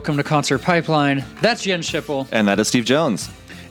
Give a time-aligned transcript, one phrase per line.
[0.00, 1.22] welcome to Concert Pipeline.
[1.42, 3.28] That's Jen Schipple, And that is Steve Jones.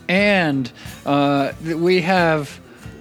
[0.08, 0.70] and
[1.04, 2.60] uh, we have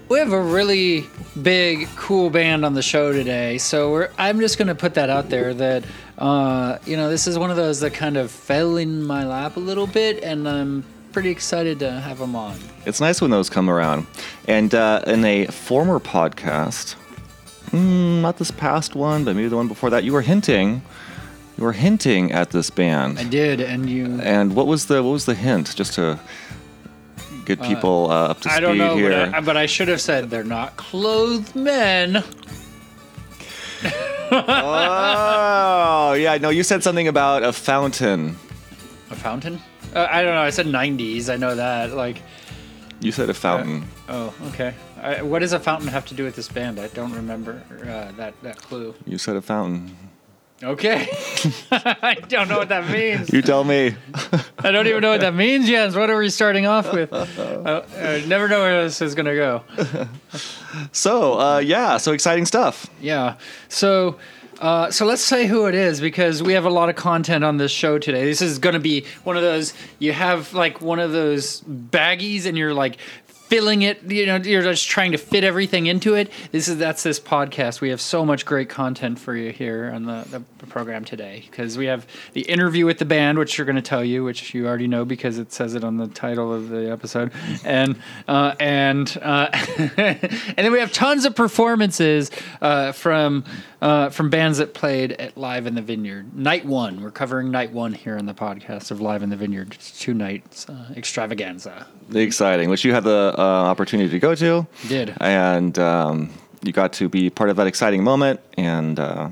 [0.09, 1.05] we have a really
[1.39, 3.59] big, cool band on the show today.
[3.59, 5.83] So we're, I'm just going to put that out there that
[6.17, 9.57] uh, you know this is one of those that kind of fell in my lap
[9.57, 12.57] a little bit, and I'm pretty excited to have them on.
[12.87, 14.07] It's nice when those come around.
[14.47, 16.95] And uh, in a former podcast,
[17.69, 20.81] mm, not this past one, but maybe the one before that, you were hinting,
[21.59, 23.19] you were hinting at this band.
[23.19, 24.21] I did, and you.
[24.21, 25.75] And what was the what was the hint?
[25.75, 26.17] Just to
[27.43, 29.09] get people uh, up to speed I don't know, here.
[29.09, 32.23] but I, but I should have said they're not clothed men.
[34.31, 38.37] oh yeah, no, you said something about a fountain.
[39.11, 39.59] A fountain?
[39.93, 40.41] Uh, I don't know.
[40.41, 41.29] I said 90s.
[41.33, 41.91] I know that.
[41.93, 42.21] Like,
[43.01, 43.85] You said a fountain.
[44.07, 44.75] oh, okay.
[45.01, 46.79] I, what does a fountain have to do with this band?
[46.79, 48.93] I don't remember uh, that that clue.
[49.05, 49.97] You said a fountain.
[50.61, 51.07] Okay.
[51.71, 53.31] I don't know what that means.
[53.31, 53.95] You tell me.
[54.59, 55.95] I don't even know what that means, Jens.
[55.95, 57.13] What are we starting off with?
[57.13, 59.63] I, I never know where this is gonna go.
[60.91, 62.87] So uh, yeah, so exciting stuff.
[63.01, 63.37] Yeah.
[63.69, 64.19] So.
[64.61, 67.55] Uh, so let's say who it is because we have a lot of content on
[67.55, 68.25] this show today.
[68.25, 72.45] This is going to be one of those you have like one of those baggies
[72.45, 72.97] and you're like
[73.49, 74.03] filling it.
[74.03, 76.31] You know, you're just trying to fit everything into it.
[76.51, 77.81] This is that's this podcast.
[77.81, 81.77] We have so much great content for you here on the, the program today because
[81.77, 84.67] we have the interview with the band, which you're going to tell you, which you
[84.67, 87.31] already know because it says it on the title of the episode,
[87.65, 89.49] and uh, and uh,
[89.97, 92.29] and then we have tons of performances
[92.61, 93.43] uh, from
[93.81, 96.35] uh, from bands that played at Live in the Vineyard.
[96.35, 99.73] Night one, we're covering night one here on the podcast of Live in the Vineyard.
[99.73, 101.87] It's two nights uh, extravaganza.
[102.13, 104.67] Exciting, which you had the uh, opportunity to go to.
[104.87, 105.15] Did.
[105.21, 106.31] and um,
[106.63, 109.29] you got to be part of that exciting moment, and uh,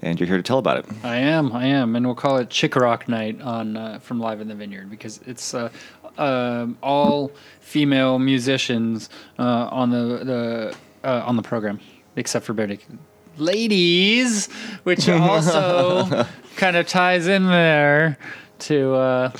[0.00, 0.86] and you're here to tell about it.
[1.02, 4.40] I am, I am, and we'll call it Chick Rock Night on uh, from Live
[4.40, 5.70] in the Vineyard because it's uh,
[6.18, 11.80] um all female musicians uh, on the the uh, on the program,
[12.16, 12.82] except for Barenaked.
[13.38, 14.46] Ladies,
[14.84, 16.26] which also
[16.56, 18.18] kind of ties in there
[18.60, 19.32] to uh,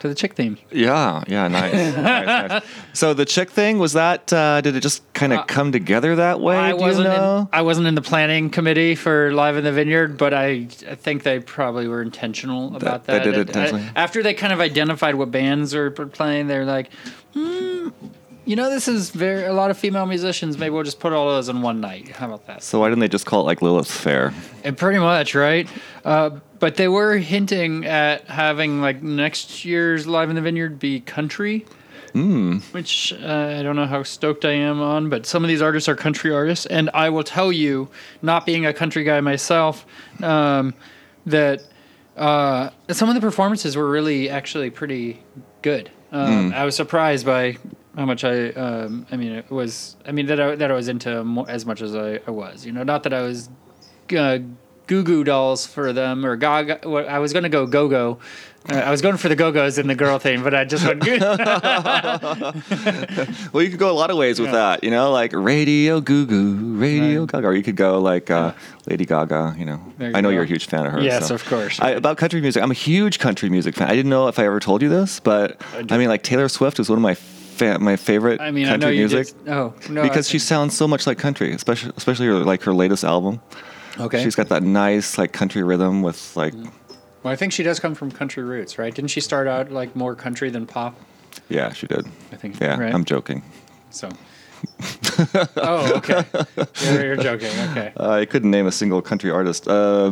[0.00, 0.56] to the chick theme.
[0.70, 1.74] Yeah, yeah, nice.
[1.96, 1.96] nice,
[2.50, 2.62] nice.
[2.94, 4.32] So the chick thing was that?
[4.32, 6.56] Uh, did it just kind of come together that way?
[6.56, 7.08] I wasn't.
[7.08, 7.40] know?
[7.40, 10.94] In, I wasn't in the planning committee for Live in the Vineyard, but I, I
[10.94, 13.24] think they probably were intentional about they that.
[13.24, 13.90] did it I- intentionally.
[13.94, 16.90] after they kind of identified what bands are playing, they're like,
[17.34, 17.88] hmm,
[18.44, 20.58] you know, this is very a lot of female musicians.
[20.58, 22.08] Maybe we'll just put all those in one night.
[22.08, 22.62] How about that?
[22.62, 24.32] so why didn't they just call it like Lilith's Fair?
[24.64, 25.68] And pretty much, right?
[26.04, 31.00] Uh, but they were hinting at having like next year's Live in the Vineyard be
[31.00, 31.66] country.
[32.72, 35.88] Which uh, I don't know how stoked I am on, but some of these artists
[35.88, 37.88] are country artists, and I will tell you,
[38.20, 39.86] not being a country guy myself,
[40.20, 40.74] um,
[41.26, 41.62] that
[42.16, 45.22] uh, some of the performances were really actually pretty
[45.62, 45.88] good.
[46.10, 47.58] Um, I was surprised by
[48.00, 48.48] how much I.
[48.50, 49.96] Um, I mean, it was.
[50.06, 52.64] I mean that I, that I was into more, as much as I, I was.
[52.64, 53.48] You know, not that I was.
[54.16, 54.38] Uh,
[54.86, 56.84] Goo Goo dolls for them or Gaga.
[56.88, 58.18] I was going to go Go Go.
[58.68, 60.84] Uh, I was going for the Go Go's in the girl thing, but I just
[60.84, 61.00] went.
[61.00, 61.18] Goo-
[63.52, 64.54] Well, you could go a lot of ways with Yeah.
[64.56, 64.84] that.
[64.84, 67.32] You know, like Radio Goo Goo, Radio Right.
[67.32, 68.52] Gaga, or you could go like uh,
[68.86, 69.54] Lady Gaga.
[69.58, 70.30] You know, you I know go.
[70.34, 71.00] you're a huge fan of her.
[71.00, 71.34] Yes, so.
[71.36, 71.78] of course.
[71.80, 73.88] I, about country music, I'm a huge country music fan.
[73.88, 75.94] I didn't know if I ever told you this, but do.
[75.94, 77.14] I, mean, like Taylor Swift is one of my
[77.60, 79.36] fa- my favorite I mean, I know country you music.
[79.44, 79.48] did.
[79.48, 83.04] Oh no, because she sounds so much like country, especially especially her, like her latest
[83.04, 83.40] album.
[83.98, 84.22] okay.
[84.22, 86.54] She's got that nice like country rhythm with like
[87.22, 88.94] well, I think she does come from country roots, right?
[88.94, 90.94] Didn't she start out like more country than pop?
[91.48, 92.06] yeah, she did.
[92.32, 92.58] I think.
[92.60, 92.94] Yeah, right?
[92.94, 93.42] I'm joking.
[93.90, 94.08] so.
[95.56, 96.22] oh, okay.
[96.84, 97.48] You're, you're joking.
[97.70, 97.92] Okay.
[97.98, 99.66] Uh, I couldn't name a single country artist.
[99.68, 100.10] Uh,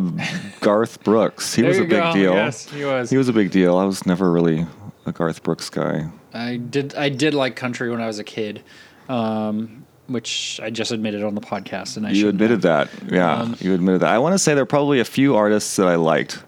[0.60, 2.12] Garth Brooks, he was a you big go.
[2.12, 2.34] deal.
[2.34, 3.10] Yes, he was.
[3.10, 3.76] He was a big deal.
[3.76, 4.66] I was never really
[5.06, 6.08] a Garth Brooks guy.
[6.34, 6.94] I did.
[6.94, 8.62] I did like country when I was a kid,
[9.08, 12.90] um, which I just admitted on the podcast, and I You admitted have.
[13.00, 13.12] that.
[13.12, 14.10] Yeah, Um, you admitted that.
[14.10, 16.42] I want to say there are probably a few artists that I liked,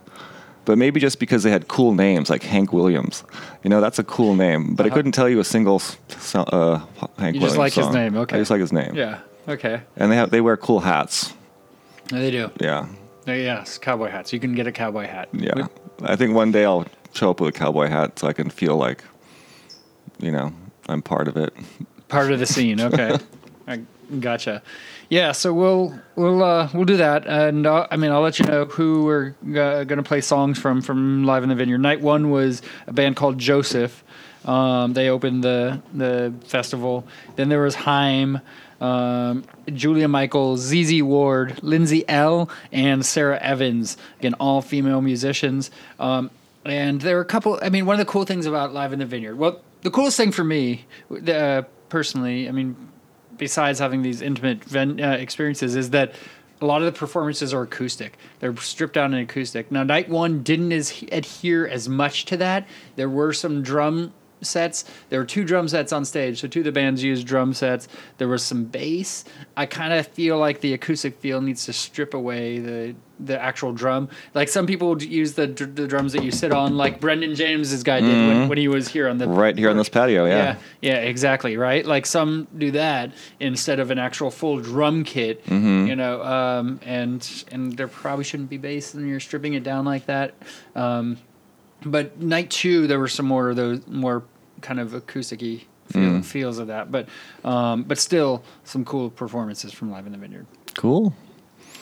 [0.65, 3.25] but maybe just because they had cool names, like Hank Williams.
[3.65, 4.97] You know, that's a cool name, but I Uh-huh.
[4.97, 5.79] couldn't tell you a single
[6.19, 6.79] so- uh,
[7.19, 8.37] Hank You Williams just like his name, okay.
[8.37, 8.95] I just like his name.
[8.95, 9.19] Yeah.
[9.49, 9.81] Okay.
[9.97, 11.33] And they have they wear cool hats.
[12.11, 12.51] They do.
[12.61, 12.87] Yeah,
[13.27, 14.33] Yes, cowboy hats.
[14.33, 15.29] You can get a cowboy hat.
[15.33, 15.53] yeah.
[15.55, 15.69] With-
[16.03, 18.77] I think one day I'll show up with a cowboy hat so I can feel
[18.77, 19.05] like,
[20.21, 20.53] you know,
[20.89, 21.55] I'm part of it.
[22.09, 22.81] part of the scene.
[22.81, 23.19] Okay,
[23.67, 23.83] I
[24.19, 24.63] gotcha.
[25.09, 28.45] Yeah, so we'll we'll uh, we'll do that, and uh, I mean I'll let you
[28.45, 31.79] know who we're uh, going to play songs from from Live in the Vineyard.
[31.79, 34.05] Night one was a band called Joseph.
[34.45, 37.07] Um, they opened the the festival.
[37.37, 38.41] Then there was Haim,
[38.81, 43.97] um, Julia Michaels, ZZ Ward, Lindsay Ell, and Sara Evans.
[44.21, 45.71] Again, all female musicians.
[45.99, 46.31] Um,
[46.65, 47.59] and there are a couple.
[47.63, 49.37] I mean, one of the cool things about Live in the Vineyard.
[49.37, 50.87] Well, the coolest thing for me,
[51.29, 52.77] uh, personally, I mean,
[53.37, 56.15] besides having these intimate ven- uh, experiences, is that
[56.61, 58.19] a lot of the performances are acoustic.
[58.41, 59.73] They're stripped down and acoustic.
[59.73, 62.69] Now, night one didn't as adhere as much to that.
[62.97, 64.13] There were some drum
[64.43, 64.85] sets.
[65.09, 67.89] There were two drum sets on stage, so two of the bands used drum sets.
[68.19, 69.25] There was some bass.
[69.57, 73.73] I kind of feel like the acoustic feel needs to strip away the the actual
[73.73, 74.09] drum.
[74.35, 78.01] Like some people use the the drums that you sit on, like Brendan James's guy
[78.01, 80.37] did when, when he was here on the Right here on this patio, yeah.
[80.37, 81.85] yeah, yeah, exactly, right.
[81.85, 86.23] Like some do that instead of an actual full drum kit, you know.
[86.23, 90.35] Um, and and there probably shouldn't be bass, and you're stripping it down like that.
[90.75, 91.19] Um,
[91.85, 94.25] but night two, there were some more of those more
[94.61, 97.09] kind of acousticy feel, feels of that, but
[97.45, 100.47] um, but still some cool performances from Live in the Vineyard.
[100.75, 101.15] Cool.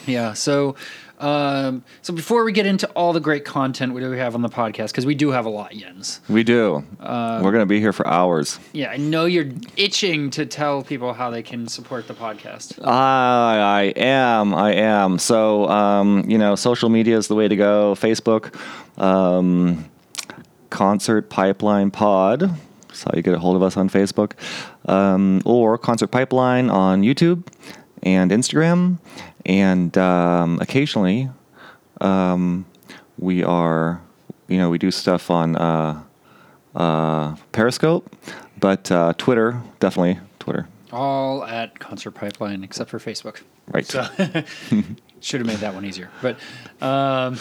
[0.06, 0.32] Yeah.
[0.32, 0.76] So,
[1.18, 4.48] um, so before we get into all the great content we do have on the
[4.48, 6.20] podcast, because we do have a lot, Jens.
[6.28, 6.84] We do.
[7.00, 8.58] Uh, We're going to be here for hours.
[8.72, 12.78] Yeah, I know you're itching to tell people how they can support the podcast.
[12.86, 14.54] I, I am.
[14.54, 15.18] I am.
[15.18, 17.94] So, um, you know, social media is the way to go.
[17.94, 18.54] Facebook,
[19.00, 19.84] um,
[20.70, 22.50] Concert Pipeline Pod.
[22.88, 24.32] That's how you get a hold of us on Facebook.
[24.88, 27.46] Um, or Concert Pipeline on YouTube
[28.02, 28.98] and Instagram.
[29.48, 31.30] And um, occasionally,
[32.02, 32.66] um,
[33.18, 34.00] we are,
[34.46, 36.02] you know, we do stuff on uh,
[36.76, 38.14] uh, Periscope,
[38.60, 40.68] but uh, Twitter, definitely Twitter.
[40.92, 43.40] All at Concert Pipeline, except for Facebook.
[43.68, 43.86] Right.
[43.86, 44.06] So
[45.20, 46.10] should have made that one easier.
[46.22, 46.38] But
[46.82, 47.38] um,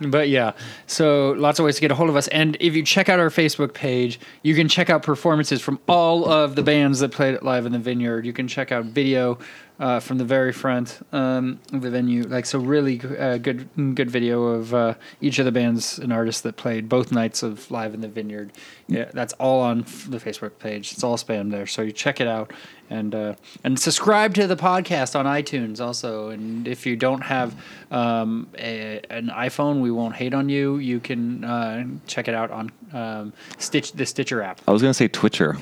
[0.00, 0.52] but yeah.
[0.86, 2.28] So lots of ways to get a hold of us.
[2.28, 6.28] And if you check out our Facebook page, you can check out performances from all
[6.28, 8.26] of the bands that played it live in the Vineyard.
[8.26, 9.38] You can check out video
[9.78, 12.22] uh, from the very front um, of the venue.
[12.22, 16.42] Like so, really uh, good good video of uh, each of the bands and artists
[16.42, 18.52] that played both nights of live in the Vineyard.
[18.86, 20.92] Yeah, that's all on the Facebook page.
[20.92, 21.66] It's all spam there.
[21.66, 22.52] So you check it out
[22.90, 23.34] and uh,
[23.64, 26.28] and subscribe to the podcast on iTunes also.
[26.28, 27.54] And if you don't have
[27.90, 30.78] um, a, an iPhone, we won't hate on you.
[30.78, 34.60] You can uh, check it out on um, Stitch the Stitcher app.
[34.68, 35.56] I was to say Twitcher.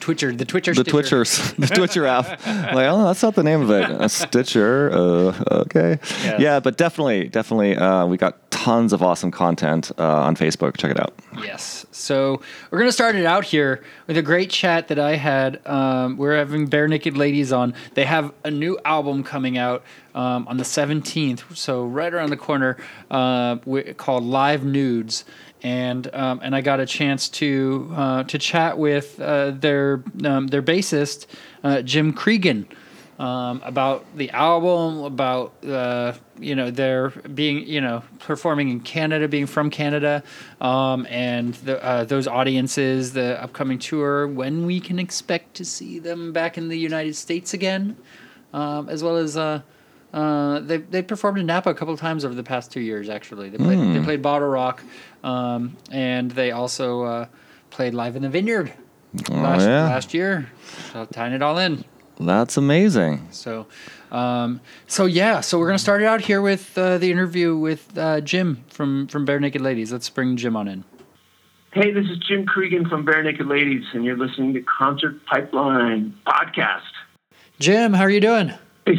[0.00, 1.22] Twitcher, the Twitcher, The Stitcher.
[1.22, 2.26] Twitchers, the Twitcher app.
[2.46, 3.90] like, oh, that's not the name of it.
[3.90, 4.90] A Stitcher.
[4.92, 5.98] Uh, okay.
[6.22, 6.40] Yes.
[6.40, 10.76] Yeah, but definitely, definitely, uh, we got tons of awesome content uh, on Facebook.
[10.76, 11.14] Check it out.
[11.42, 11.86] Yes.
[11.92, 12.40] So
[12.70, 15.64] we're going to start it out here with a great chat that I had.
[15.66, 17.74] Um, we're having Barenaked Ladies on.
[17.94, 19.84] They have a new album coming out
[20.14, 22.76] um, on the 17th, so right around the corner,
[23.10, 23.56] uh,
[23.96, 25.24] called Live Nudes.
[25.62, 30.46] And um, and I got a chance to uh, to chat with uh, their um,
[30.46, 31.26] their bassist
[31.64, 32.66] uh, Jim Creeggan
[33.18, 39.26] um, about the album, about uh, you know their being you know performing in Canada,
[39.26, 40.22] being from Canada,
[40.60, 45.98] um, and the, uh, those audiences, the upcoming tour, when we can expect to see
[45.98, 47.96] them back in the United States again,
[48.52, 49.36] um, as well as.
[50.12, 53.08] Uh, they they performed in Napa a couple of times over the past two years.
[53.08, 54.82] Actually, they played they played Bottle Rock,
[55.22, 57.26] um, and they also uh,
[57.70, 58.72] played live in the Vineyard
[59.30, 59.84] last, yeah.
[59.84, 60.50] last year.
[60.92, 61.84] So tying it all in.
[62.20, 63.28] That's amazing.
[63.30, 63.66] So,
[64.10, 67.96] um, so yeah, so we're gonna start it out here with uh, the interview with
[67.96, 69.92] uh, Jim from from Barenaked Ladies.
[69.92, 70.84] Let's bring Jim on in.
[71.72, 76.80] Hey, this is Jim Creeggan from Barenaked Ladies, and you're listening to Concert Pipeline Podcast.
[77.60, 78.54] Jim, how are you doing?
[78.86, 78.96] Hey,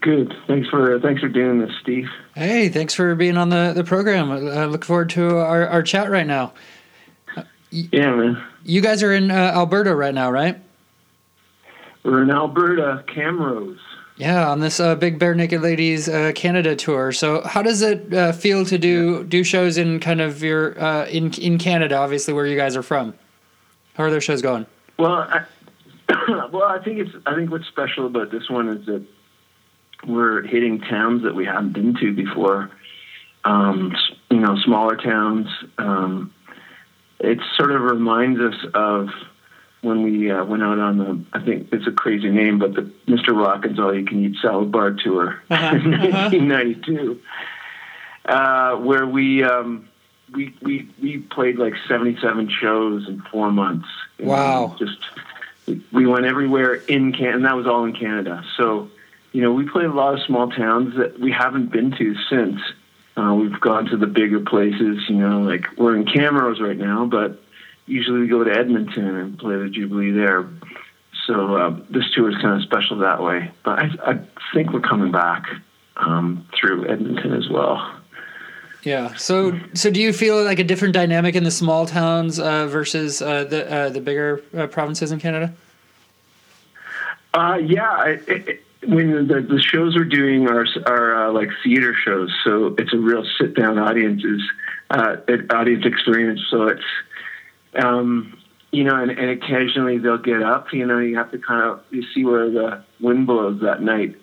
[0.00, 0.34] good.
[0.46, 2.08] Thanks for thanks for doing this, Steve.
[2.34, 4.30] Hey, thanks for being on the the program.
[4.30, 6.52] I look forward to our, our chat right now.
[7.70, 8.42] Yeah, man.
[8.64, 10.60] You guys are in uh, Alberta right now, right?
[12.04, 13.78] We're in Alberta, Camrose.
[14.16, 17.12] Yeah, on this uh, big Barenaked Ladies uh, Canada tour.
[17.12, 21.06] So, how does it uh, feel to do do shows in kind of your uh,
[21.06, 23.14] in in Canada, obviously where you guys are from?
[23.94, 24.66] How are their shows going?
[24.98, 25.44] Well, I,
[26.52, 29.04] well, I think it's I think what's special about this one is that
[30.06, 32.70] we're hitting towns that we haven't been to before.
[33.44, 33.94] Um,
[34.30, 35.48] you know, smaller towns.
[35.78, 36.32] Um,
[37.18, 39.08] it sort of reminds us of
[39.80, 41.24] when we uh, went out on the.
[41.32, 43.28] I think it's a crazy name, but the Mr.
[43.34, 47.20] Rockin's All You Can Eat Salad Bar tour Uh-huh, in 1992,
[48.26, 49.42] uh, where we.
[49.44, 49.88] Um,
[50.32, 53.88] we, we we played like 77 shows in four months.
[54.18, 54.76] Wow.
[54.78, 54.98] Just
[55.92, 58.42] we went everywhere in Can, and that was all in Canada.
[58.56, 58.88] So,
[59.32, 62.60] you know, we played a lot of small towns that we haven't been to since.
[63.16, 64.98] Uh, we've gone to the bigger places.
[65.08, 67.42] You know, like we're in Camrose right now, but
[67.86, 70.48] usually we go to Edmonton and play the Jubilee there.
[71.26, 73.50] So uh, this tour is kind of special that way.
[73.64, 74.20] But I, I
[74.52, 75.46] think we're coming back
[75.96, 77.98] um, through Edmonton as well.
[78.82, 79.14] Yeah.
[79.14, 83.22] So, so do you feel like a different dynamic in the small towns uh, versus
[83.22, 85.54] uh, the uh, the bigger uh, provinces in Canada?
[87.32, 87.90] Uh, yeah.
[87.90, 92.74] I, it, when the, the shows we're doing are are uh, like theater shows, so
[92.78, 94.42] it's a real sit down audiences
[94.90, 96.40] audience experience.
[96.50, 96.84] So it's
[97.82, 98.38] um,
[98.70, 100.72] you know, and, and occasionally they'll get up.
[100.72, 104.16] You know, you have to kind of you see where the wind blows that night.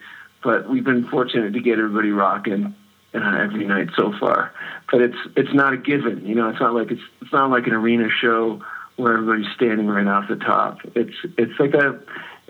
[0.44, 2.76] But we've been fortunate to get everybody rocking
[3.14, 4.54] uh, every night so far.
[4.92, 6.26] But it's it's not a given.
[6.26, 8.62] You know, it's not like it's it's not like an arena show
[8.96, 10.80] where everybody's standing right off the top.
[10.96, 12.00] It's it's like a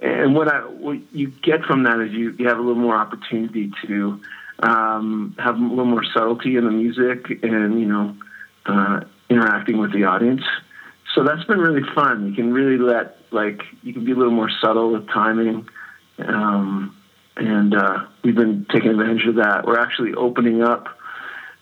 [0.02, 2.96] and what I what you get from that is you you have a little more
[2.96, 4.22] opportunity to
[4.60, 8.16] um, have a little more subtlety in the music and you know
[8.66, 10.44] uh, interacting with the audience.
[11.16, 12.28] So that's been really fun.
[12.28, 15.68] You can really let like you can be a little more subtle with timing.
[16.20, 16.96] Um,
[17.38, 19.66] and uh, we've been taking advantage of that.
[19.66, 20.88] We're actually opening up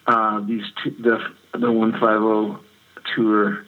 [0.05, 0.63] uh, these
[0.99, 1.19] the
[1.53, 2.59] the one five zero
[3.15, 3.65] tour.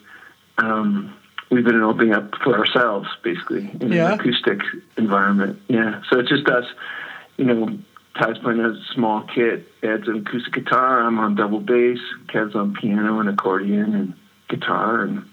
[0.57, 1.15] Um,
[1.49, 4.13] we've been opening up for ourselves, basically in yeah.
[4.13, 4.61] an acoustic
[4.97, 5.61] environment.
[5.67, 6.65] Yeah, so it's just us.
[7.37, 7.77] You know,
[8.17, 11.01] Ty's playing a small kit, Ed's an acoustic guitar.
[11.01, 11.99] I'm on double bass.
[12.27, 14.13] Kev's on piano and accordion and
[14.49, 15.25] guitar, and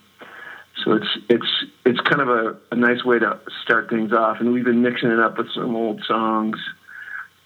[0.85, 4.41] so it's it's it's kind of a, a nice way to start things off.
[4.41, 6.59] And we've been mixing it up with some old songs,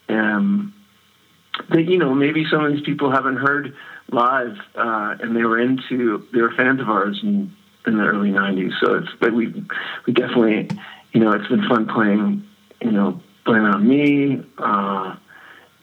[0.08, 0.74] um,
[1.70, 3.74] that you know maybe some of these people haven't heard
[4.12, 7.54] live, uh, and they were into they were fans of ours in,
[7.86, 8.72] in the early '90s.
[8.82, 9.48] So it's but we
[10.06, 10.70] we definitely
[11.12, 12.44] you know it's been fun playing
[12.80, 15.16] you know Blame on Me, uh,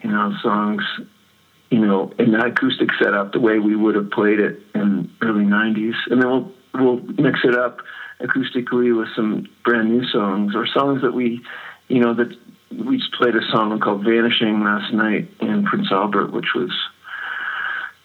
[0.04, 0.84] you know songs
[1.70, 5.46] you know in that acoustic setup the way we would have played it in early
[5.46, 7.80] '90s, and then we'll we'll mix it up
[8.20, 11.42] acoustically with some brand new songs or songs that we,
[11.88, 12.36] you know, that
[12.72, 16.72] we just played a song called "Vanishing" last night in Prince Albert, which was,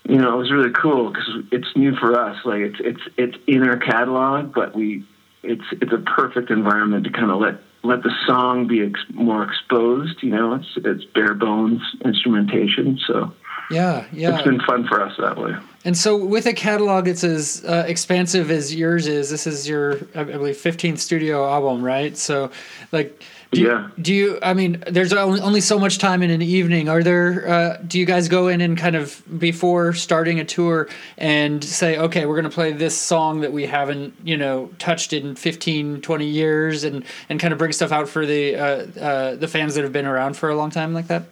[0.08, 2.44] you know, it was really cool because it's new for us.
[2.44, 5.04] Like it's it's it's in our catalog, but we,
[5.42, 9.44] it's it's a perfect environment to kind of let let the song be ex- more
[9.44, 10.22] exposed.
[10.22, 13.32] You know, it's it's bare bones instrumentation, so
[13.70, 14.34] yeah, yeah.
[14.34, 15.56] It's been fun for us that way.
[15.84, 19.98] And so, with a catalog that's as uh, expansive as yours is, this is your,
[20.14, 22.16] I believe, 15th studio album, right?
[22.16, 22.50] So,
[22.92, 23.88] like, do yeah.
[23.96, 24.38] You, do you?
[24.42, 26.88] I mean, there's only, so much time in an evening.
[26.88, 27.48] Are there?
[27.48, 31.98] Uh, do you guys go in and kind of before starting a tour and say,
[31.98, 36.00] okay, we're going to play this song that we haven't, you know, touched in 15,
[36.00, 38.64] 20 years, and and kind of bring stuff out for the uh,
[38.98, 41.24] uh, the fans that have been around for a long time like that?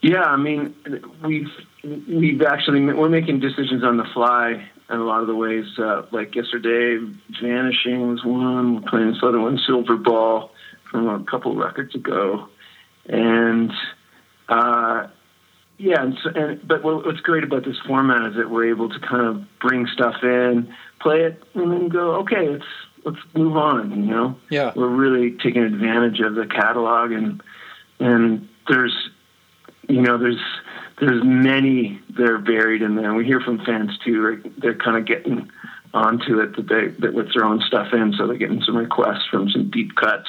[0.00, 0.74] Yeah, I mean,
[1.24, 1.50] we've
[2.08, 5.66] we've actually we're making decisions on the fly in a lot of the ways.
[5.78, 6.98] Uh, like yesterday,
[7.40, 8.74] "Vanishing" was one.
[8.74, 10.50] We're playing this other one, "Silver Ball,"
[10.94, 12.48] a couple records ago,
[13.06, 13.72] and
[14.48, 15.08] uh,
[15.78, 16.02] yeah.
[16.02, 19.26] And, so, and but what's great about this format is that we're able to kind
[19.26, 22.64] of bring stuff in, play it, and then go, okay, let's
[23.04, 23.90] let's move on.
[23.90, 24.72] You know, yeah.
[24.74, 27.42] We're really taking advantage of the catalog and
[28.00, 29.10] and there's
[29.88, 30.40] you know, there's
[31.00, 33.06] there's many that are buried in there.
[33.06, 34.22] And we hear from fans too.
[34.22, 34.60] Right?
[34.60, 35.50] They're kind of getting
[35.92, 39.26] onto it that they that with their own stuff in, so they're getting some requests
[39.30, 40.28] from some deep cuts.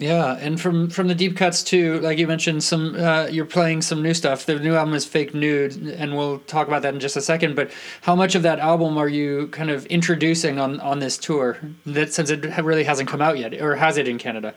[0.00, 3.82] Yeah, and from from the deep cuts too, like you mentioned, some uh, you're playing
[3.82, 4.46] some new stuff.
[4.46, 7.54] The new album is Fake Nude, and we'll talk about that in just a second.
[7.54, 11.58] But how much of that album are you kind of introducing on on this tour?
[11.84, 14.54] That since it really hasn't come out yet, or has it in Canada?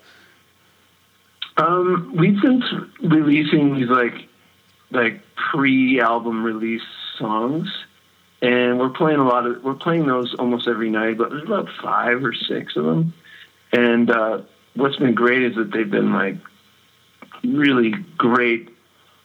[1.57, 2.63] Um, we've been
[3.01, 4.29] releasing these like
[4.91, 7.67] like pre-album release songs,
[8.41, 11.17] and we're playing a lot of we're playing those almost every night.
[11.17, 13.13] But there's about five or six of them,
[13.73, 14.43] and uh,
[14.75, 16.35] what's been great is that they've been like
[17.43, 18.69] really great,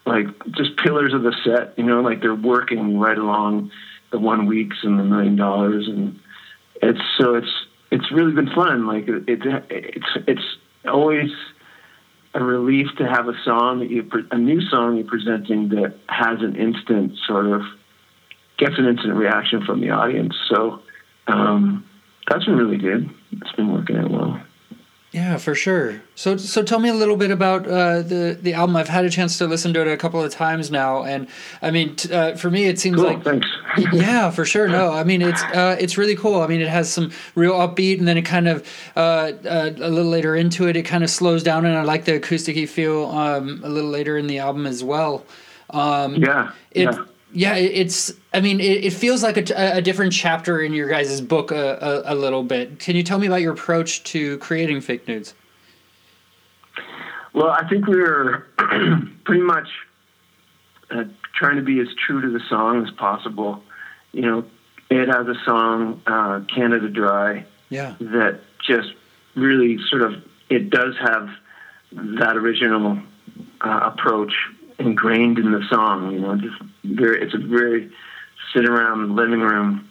[0.07, 1.78] like just pillars of the set.
[1.78, 3.71] You know, like they're working right along
[4.11, 6.19] the one weeks and the million dollars, and
[6.83, 8.87] it's so it's it's really been fun.
[8.87, 11.31] Like it, it it's it's always
[12.35, 16.40] a relief to have a song that you a new song you're presenting that has
[16.40, 17.62] an instant sort of
[18.59, 20.35] gets an instant reaction from the audience.
[20.49, 20.83] So
[21.26, 21.88] um,
[22.28, 23.09] that's been really good.
[23.33, 24.43] It's been working out well.
[25.10, 26.02] Yeah, for sure.
[26.16, 28.76] So, so tell me a little bit about uh, the the album.
[28.76, 31.28] I've had a chance to listen to it a couple of times now, and
[31.62, 33.48] I mean, t- uh, for me, it seems cool, like thanks.
[33.92, 34.68] yeah, for sure.
[34.68, 36.42] No, I mean, it's uh, it's really cool.
[36.42, 39.88] I mean, it has some real upbeat, and then it kind of uh, uh, a
[39.88, 43.06] little later into it, it kind of slows down, and I like the acousticy feel
[43.06, 45.24] um, a little later in the album as well.
[45.70, 48.12] Um, yeah, it, yeah yeah, it's.
[48.32, 52.04] I mean, it, it feels like a, a, different chapter in your guys' book a,
[52.06, 52.78] a, a, little bit.
[52.78, 55.35] Can you tell me about your approach to creating fake nudes?
[57.32, 58.47] Well, I think we were
[59.25, 59.68] pretty much
[60.90, 61.04] uh,
[61.35, 63.62] trying to be as true to the song as possible.
[64.12, 64.44] You know,
[64.90, 67.94] it has a song, uh, Canada Dry, Yeah.
[68.00, 68.92] that just
[69.35, 70.14] really sort of
[70.49, 71.30] it does have
[71.92, 72.99] that original
[73.61, 74.32] uh, approach
[74.78, 76.12] ingrained in the song.
[76.12, 77.90] You know, just very it's a very
[78.54, 79.88] sit around living room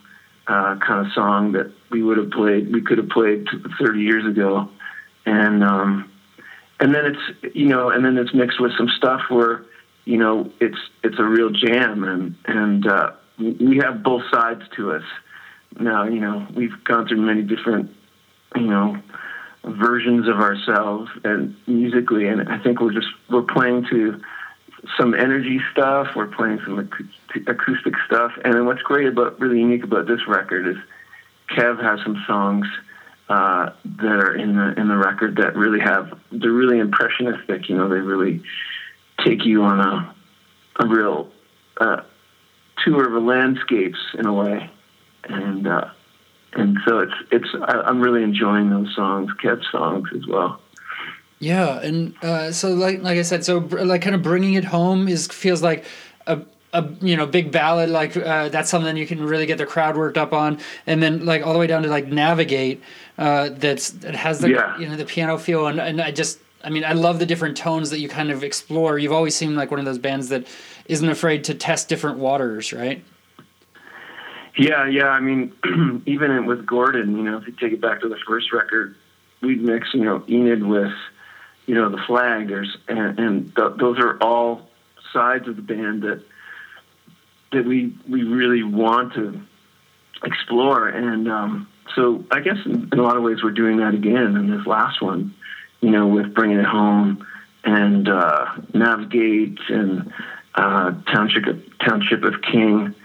[0.47, 2.71] uh, kind of song that we would have played.
[2.71, 3.47] We could have played
[3.79, 4.69] 30 years ago,
[5.25, 6.11] and um,
[6.79, 9.65] and then it's you know, and then it's mixed with some stuff where
[10.05, 14.93] you know it's it's a real jam, and and uh, we have both sides to
[14.93, 15.03] us.
[15.79, 17.91] Now you know we've gone through many different
[18.55, 18.97] you know
[19.63, 24.19] versions of ourselves and musically and i think we're just we're playing to
[24.97, 26.07] some energy stuff.
[26.15, 28.31] We're playing some acoustic, stuff.
[28.43, 30.77] And then what's great about really unique about this record is
[31.49, 32.67] kev has some songs
[33.29, 37.75] uh, that are in the in the record that really have they're really impressionistic you
[37.75, 38.41] know they really
[39.25, 40.15] take you on a
[40.79, 41.29] a real
[41.79, 42.01] uh,
[42.83, 44.69] tour of landscapes in a way.
[45.25, 45.89] And uh,
[46.53, 50.61] and so it's it's I, I'm really enjoying those songs, Kev's songs as well.
[51.39, 55.07] Yeah, and uh, so like like I said, so like kind of bringing it home
[55.07, 55.85] is feels like
[56.25, 56.41] a
[56.73, 59.95] a you know big ballad like uh, that's something you can really get the crowd
[59.97, 62.81] worked up on, and then like all the way down to like navigate
[63.19, 64.77] uh, that's that has the Yeah.
[64.79, 67.55] you know the piano feel and and I just I mean I love the different
[67.55, 68.97] tones that you kind of explore.
[68.97, 70.47] You've always seemed like one of those bands that
[70.87, 73.03] isn't afraid to test different waters, right?
[74.57, 75.09] Yeah, yeah.
[75.09, 75.53] I mean,
[76.07, 78.95] even with Gordon, you know, if you take it back to the first record,
[79.41, 80.91] we'd mix, you know, Enid with,
[81.67, 82.47] you know, the Flag.
[82.47, 84.69] There's and, and th- those are all
[85.13, 86.21] sides of the band that
[87.51, 89.39] that we we really want to
[90.23, 90.87] explore.
[90.87, 94.35] And um, so I guess in, in a lot of ways we're doing that again
[94.35, 95.35] in this last one,
[95.81, 97.23] you know, with bringing it home
[97.63, 100.11] and uh, navigate and
[100.55, 101.45] uh, township
[101.77, 102.95] township of King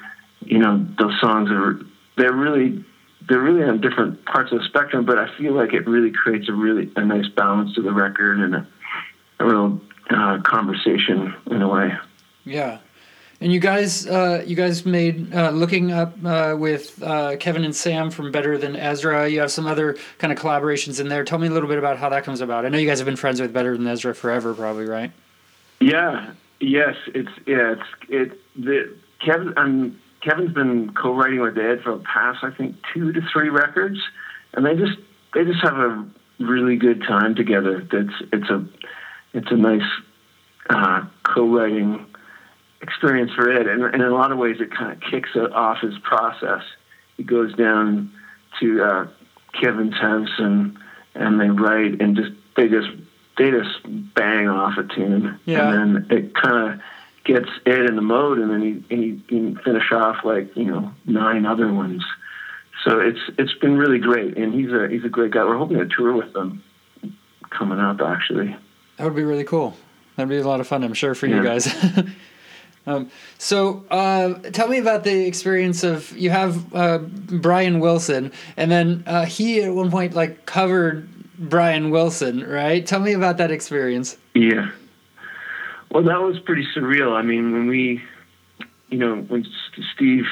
[0.44, 1.81] you know those songs are
[2.16, 2.85] they're really
[3.29, 6.49] they're really on different parts of the spectrum but i feel like it really creates
[6.49, 8.67] a really a nice balance to the record and a,
[9.41, 9.81] a real
[10.11, 11.93] uh, conversation in a way
[12.45, 12.79] Yeah,
[13.41, 17.75] and you guys, uh, you guys made uh, looking up uh, with uh, Kevin and
[17.75, 19.29] Sam from Better Than Ezra.
[19.29, 21.25] You have some other kind of collaborations in there.
[21.25, 22.65] Tell me a little bit about how that comes about.
[22.65, 25.11] I know you guys have been friends with Better Than Ezra forever, probably, right?
[25.81, 31.97] yeah yes it's yeah it's it the kevin um, kevin's been co-writing with ed for
[31.99, 33.99] the past i think two to three records
[34.55, 34.97] and they just
[35.35, 36.07] they just have a
[36.41, 38.65] really good time together that's it's a
[39.35, 39.89] it's a nice
[40.71, 42.07] uh, co-writing
[42.83, 45.53] experience for Ed, and, and in a lot of ways, it kind of kicks it
[45.53, 46.63] off his process.
[47.17, 48.13] He goes down
[48.61, 49.07] to uh,
[49.61, 50.77] Kevin's house and
[51.15, 52.89] and they write and just they just
[53.39, 55.73] they just bang off a tune, Yeah.
[55.73, 56.81] and then it kind of
[57.25, 60.93] gets Ed in the mode, and then he he can finish off like you know
[61.07, 62.05] nine other ones.
[62.85, 65.45] So it's it's been really great, and he's a he's a great guy.
[65.45, 66.63] We're hoping to tour with them
[67.51, 68.57] coming up, actually.
[68.97, 69.77] That would be really cool.
[70.17, 71.73] That'd be a lot of fun, I'm sure, for you guys.
[72.87, 78.71] um, so, uh, tell me about the experience of you have uh, Brian Wilson, and
[78.71, 81.09] then uh, he at one point like covered
[81.39, 82.87] Brian Wilson, right?
[82.87, 84.17] Tell me about that experience.
[84.35, 84.71] Yeah.
[85.92, 87.12] Well, that was pretty surreal.
[87.12, 88.02] I mean, when we,
[88.88, 89.46] you know, when
[89.94, 90.24] Steve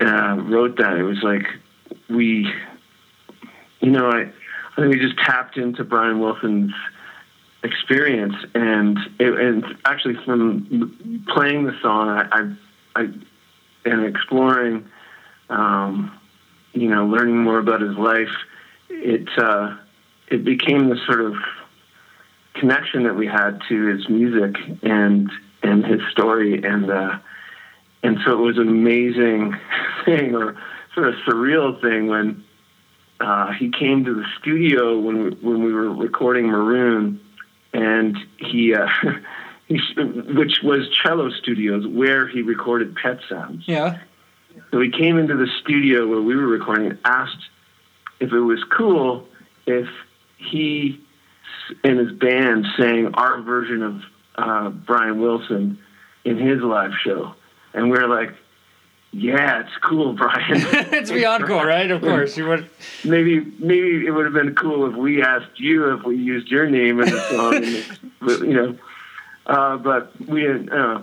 [0.00, 1.46] uh, wrote that, it was like
[2.08, 2.50] we,
[3.80, 6.72] you know, I, I think we just tapped into Brian Wilson's
[7.62, 13.08] experience, and it, and actually from playing the song, I, I, I
[13.84, 14.88] and exploring,
[15.50, 16.18] um,
[16.72, 18.34] you know, learning more about his life,
[18.88, 19.76] it uh,
[20.28, 21.34] it became this sort of
[22.58, 25.30] connection that we had to his music and
[25.62, 27.18] and his story and uh
[28.02, 29.56] and so it was an amazing
[30.04, 30.56] thing or
[30.94, 32.44] sort of surreal thing when
[33.20, 37.20] uh he came to the studio when we, when we were recording Maroon
[37.72, 38.86] and he uh
[39.68, 43.98] he which was Cello Studios where he recorded Pet Sounds Yeah.
[44.70, 47.44] so he came into the studio where we were recording and asked
[48.20, 49.26] if it was cool
[49.66, 49.88] if
[50.38, 51.00] he
[51.84, 54.02] and his band sang our version of
[54.36, 55.78] uh, Brian Wilson
[56.24, 57.34] in his live show.
[57.74, 58.34] And we are like,
[59.12, 60.62] yeah, it's cool, Brian.
[60.92, 61.90] it's beyond cool, right?
[61.90, 62.36] Of course.
[62.36, 62.68] You would.
[63.04, 66.68] maybe maybe it would have been cool if we asked you if we used your
[66.68, 68.78] name in the song, and but, you know.
[69.46, 70.70] Uh, but we didn't.
[70.70, 71.02] Uh,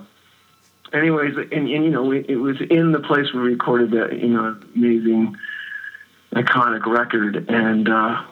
[0.92, 4.28] anyways, and, and you know, we, it was in the place we recorded that you
[4.28, 5.36] know amazing,
[6.32, 8.22] iconic record, and uh,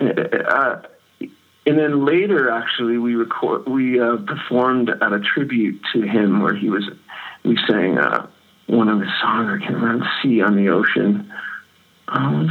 [0.00, 0.82] uh,
[1.68, 6.54] and then later, actually, we record we uh, performed at a tribute to him where
[6.54, 6.84] he was.
[7.44, 8.26] We sang uh,
[8.66, 9.50] one of his songs.
[9.50, 10.08] I can't remember.
[10.22, 11.30] "Sea on the Ocean."
[12.08, 12.46] On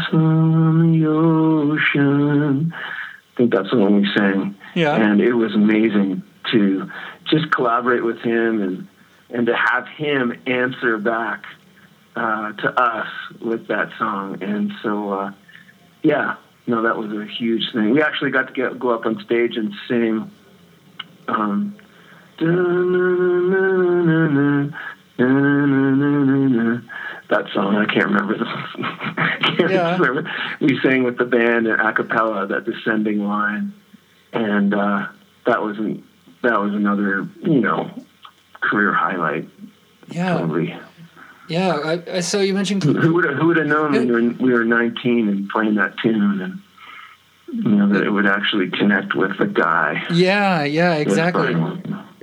[0.91, 2.71] the ocean.
[2.75, 4.55] I think that's the one we sang.
[4.75, 4.95] Yeah.
[4.95, 6.91] And it was amazing to
[7.25, 8.87] just collaborate with him and
[9.31, 11.43] and to have him answer back
[12.15, 13.07] uh, to us
[13.41, 14.43] with that song.
[14.43, 15.31] And so, uh,
[16.67, 17.91] yeah, no, that was a huge thing.
[17.91, 20.31] We actually got to get, go up on stage and sing.
[21.27, 21.75] Um,
[27.29, 28.37] that song, I can't remember.
[28.37, 28.45] The,
[29.57, 29.97] can't Yeah.
[29.97, 30.31] remember.
[30.61, 33.73] We sang with the band a cappella, that descending line,
[34.33, 35.07] and uh,
[35.45, 36.03] that was an,
[36.43, 37.89] that was another, you know,
[38.61, 39.47] career highlight.
[40.09, 40.37] Yeah.
[40.37, 40.73] Totally.
[41.47, 41.75] Yeah.
[41.75, 44.33] I, I, so you mentioned Who would have, who would have known when we were,
[44.45, 46.61] we were 19 and playing that tune and
[47.49, 50.05] you know that it would actually connect with the guy.
[50.11, 51.55] Yeah, yeah, exactly.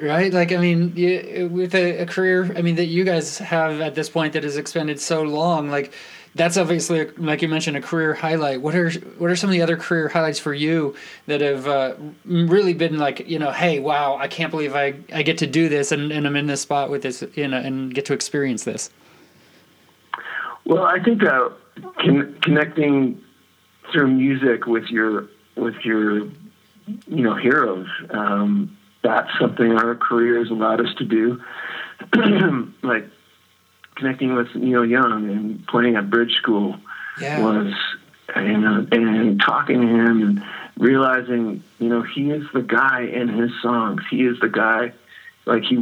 [0.03, 0.33] Right?
[0.33, 3.95] Like, I mean, you, with a, a career, I mean, that you guys have at
[3.95, 5.95] this point that has expended so long, like,
[6.35, 8.61] that's obviously, like you mentioned, a career highlight.
[8.61, 11.95] What are what are some of the other career highlights for you that have uh,
[12.25, 15.69] really been like, you know, hey, wow, I can't believe I, I get to do
[15.69, 18.65] this and, and I'm in this spot with this, you know, and get to experience
[18.65, 18.91] this.
[20.65, 21.51] Well, I think uh,
[22.01, 23.23] con- connecting
[23.93, 27.89] through music with your with your you know heroes.
[28.11, 31.43] Um, that's something our careers allowed us to do.
[32.83, 33.07] like
[33.95, 36.77] connecting with Neil Young and playing at Bridge School
[37.21, 37.41] Yeah.
[37.41, 37.73] was
[38.37, 40.45] you know and talking to him and
[40.79, 44.03] realizing you know he is the guy in his songs.
[44.11, 44.93] He is the guy
[45.45, 45.77] like he,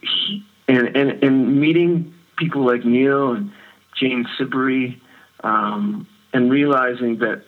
[0.00, 3.50] he and and and meeting people like Neil and
[3.98, 5.00] James Sibley,
[5.44, 7.44] um, and realizing that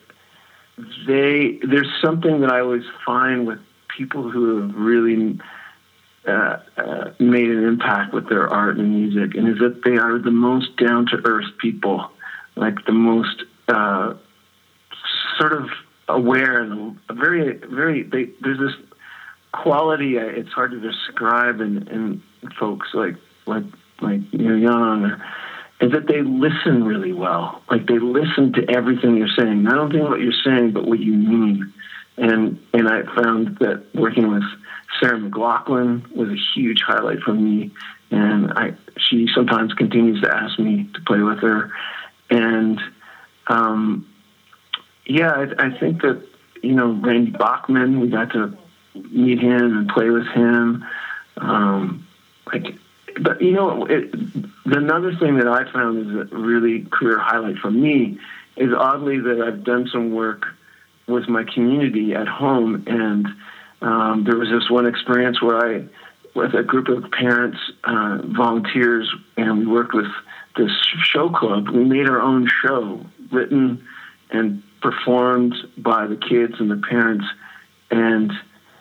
[1.06, 3.60] they there's something that I always find with
[3.96, 5.38] people who have really
[6.26, 10.18] uh, uh, made an impact with their art and music, and is that they are
[10.18, 12.10] the most down to earth people,
[12.56, 14.14] like the most uh,
[15.38, 15.68] sort of
[16.08, 18.02] aware and very very.
[18.02, 18.74] They, there's this
[19.52, 20.18] quality.
[20.18, 22.22] uh, It's hard to describe in, in
[22.58, 23.64] folks like like
[24.00, 25.04] like Neil Young.
[25.04, 25.24] Or,
[25.84, 27.62] is that they listen really well.
[27.70, 29.62] Like they listen to everything you're saying.
[29.62, 31.74] Not only what you're saying, but what you mean.
[32.16, 34.44] And and I found that working with
[34.98, 37.70] Sarah McLachlan was a huge highlight for me.
[38.10, 41.70] And I she sometimes continues to ask me to play with her.
[42.30, 42.80] And
[43.48, 44.08] um,
[45.04, 46.26] yeah, I, I think that
[46.62, 48.56] you know Randy Bachman, we got to
[48.94, 50.82] meet him and play with him.
[51.36, 52.06] Um,
[52.46, 52.74] like
[53.20, 54.14] but you know, it,
[54.66, 58.18] another thing that I found is a really career highlight for me
[58.56, 60.46] is oddly that I've done some work
[61.06, 63.26] with my community at home, and
[63.82, 65.84] um, there was this one experience where I,
[66.34, 70.10] with a group of parents, uh, volunteers, and we worked with
[70.56, 70.70] this
[71.02, 71.68] show club.
[71.68, 73.86] We made our own show, written
[74.30, 77.26] and performed by the kids and the parents,
[77.90, 78.32] and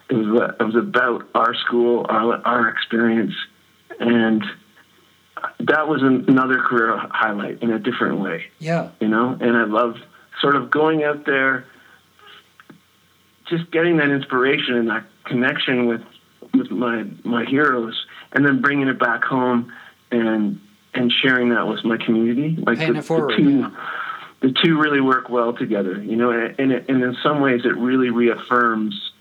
[0.09, 3.33] it was it was about our school, our our experience
[3.99, 4.43] and
[5.59, 8.89] that was an, another career highlight in a different way Yeah.
[8.99, 9.97] you know and i love
[10.41, 11.65] sort of going out there
[13.47, 16.01] just getting that inspiration and that connection with
[16.53, 19.71] with my my heroes and then bringing it back home
[20.11, 20.59] and
[20.93, 23.69] and sharing that with my community like Paying the, it forward, the two yeah.
[24.41, 27.61] the two really work well together you know and, and, it, and in some ways
[27.65, 29.11] it really reaffirms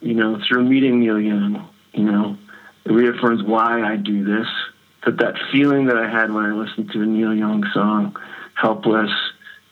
[0.00, 2.36] you know through meeting neil young you know
[2.84, 4.46] it reaffirms why I do this.
[5.04, 8.16] That that feeling that I had when I listened to a Neil Young song,
[8.54, 9.10] "Helpless,"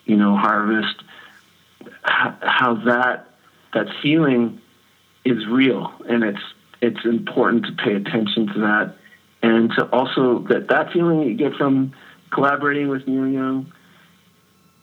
[0.05, 1.03] you know, "Harvest,"
[2.03, 3.27] how, that
[3.73, 4.61] that feeling
[5.25, 6.43] is real, and it's
[6.81, 8.95] it's important to pay attention to that,
[9.41, 11.93] and to also that feeling that feeling you get from
[12.31, 13.71] collaborating with Neil Young.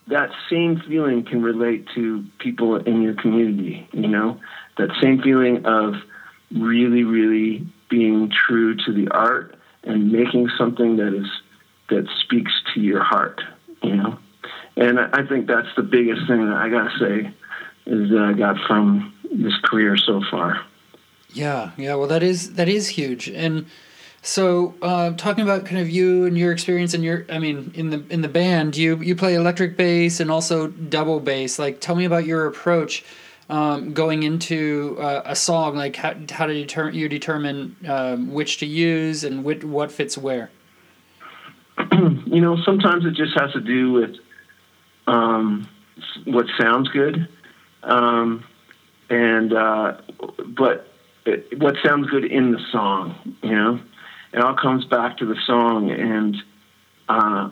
[0.09, 3.89] That same feeling can relate to people in your community.
[3.93, 4.41] You know,
[4.77, 5.95] that same feeling of
[6.51, 11.27] really, really being true to the art and making something that is
[11.91, 13.43] that speaks to your heart,
[13.83, 14.19] you know.
[14.77, 17.35] And I think that's the biggest thing that I gotta say
[17.87, 20.65] is that I got from this career so far.
[21.33, 21.95] Yeah, yeah.
[21.97, 23.29] Well, that is that is huge.
[23.29, 23.67] And
[24.23, 27.91] so, uh, talking about kind of you and your experience and your, I mean, in
[27.91, 31.59] the in the band, you you play electric bass and also double bass.
[31.59, 33.05] Like, tell me about your approach
[33.51, 35.77] um, going into uh, a song.
[35.77, 40.17] Like, how how do you, deter- you determine um, which to use and what fits
[40.17, 40.51] where?
[41.93, 44.17] you know, sometimes it just has to do with
[45.07, 45.69] um,
[46.25, 47.29] what sounds good.
[47.83, 48.45] Um,
[49.09, 50.01] and uh,
[50.57, 50.87] but
[51.27, 53.81] it, what sounds good in the song, you know,
[54.33, 56.37] it all comes back to the song, and
[57.09, 57.51] uh,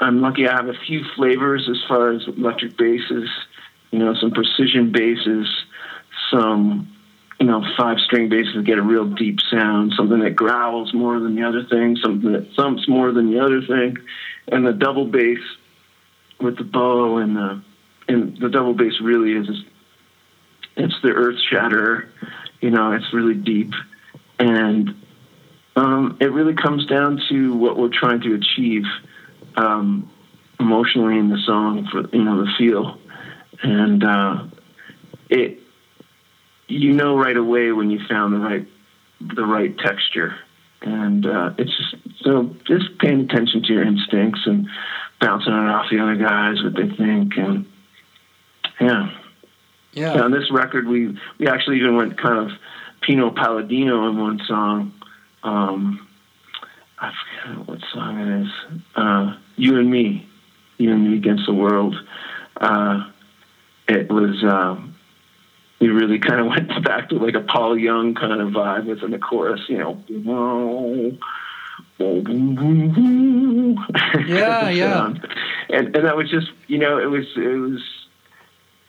[0.00, 3.28] I'm lucky I have a few flavors as far as electric basses,
[3.90, 5.48] you know, some precision basses,
[6.30, 6.88] some
[7.40, 11.36] you know, five string basses get a real deep sound, something that growls more than
[11.36, 13.96] the other thing, something that thumps more than the other thing,
[14.48, 15.38] and the double bass
[16.40, 17.62] with the bow and the
[18.08, 19.48] and the double bass really is
[20.76, 22.08] it's the earth shatter,
[22.60, 23.72] you know, it's really deep,
[24.38, 24.94] and
[25.76, 28.84] um, it really comes down to what we're trying to achieve
[29.56, 30.10] um,
[30.58, 32.98] emotionally in the song for you know the feel,
[33.62, 34.44] and uh,
[35.28, 35.60] it
[36.68, 38.66] you know right away when you found the right
[39.20, 40.36] the right texture.
[40.80, 44.68] And uh, it's just so just paying attention to your instincts and
[45.20, 47.66] bouncing it off the other guys what they think and
[48.80, 49.10] yeah.
[49.92, 52.56] Yeah, yeah on this record we we actually even went kind of
[53.00, 54.92] Pino Palladino in one song.
[55.42, 56.06] Um,
[56.98, 58.80] I forget what song it is.
[58.94, 60.28] Uh, you and me
[60.78, 61.96] you and me against the world.
[62.56, 63.10] Uh,
[63.88, 64.94] it was um,
[65.80, 69.10] we really kind of went back to like a Paul Young kind of vibe within
[69.10, 70.02] the chorus, you know.
[74.26, 75.14] Yeah, yeah.
[75.70, 77.82] and and that was just, you know, it was it was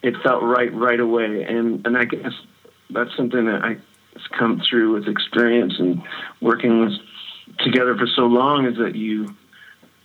[0.02, 2.34] it felt right right away, and and I guess
[2.90, 3.78] that's something that I
[4.14, 6.02] has come through with experience and
[6.42, 6.94] working with
[7.60, 9.36] together for so long is that you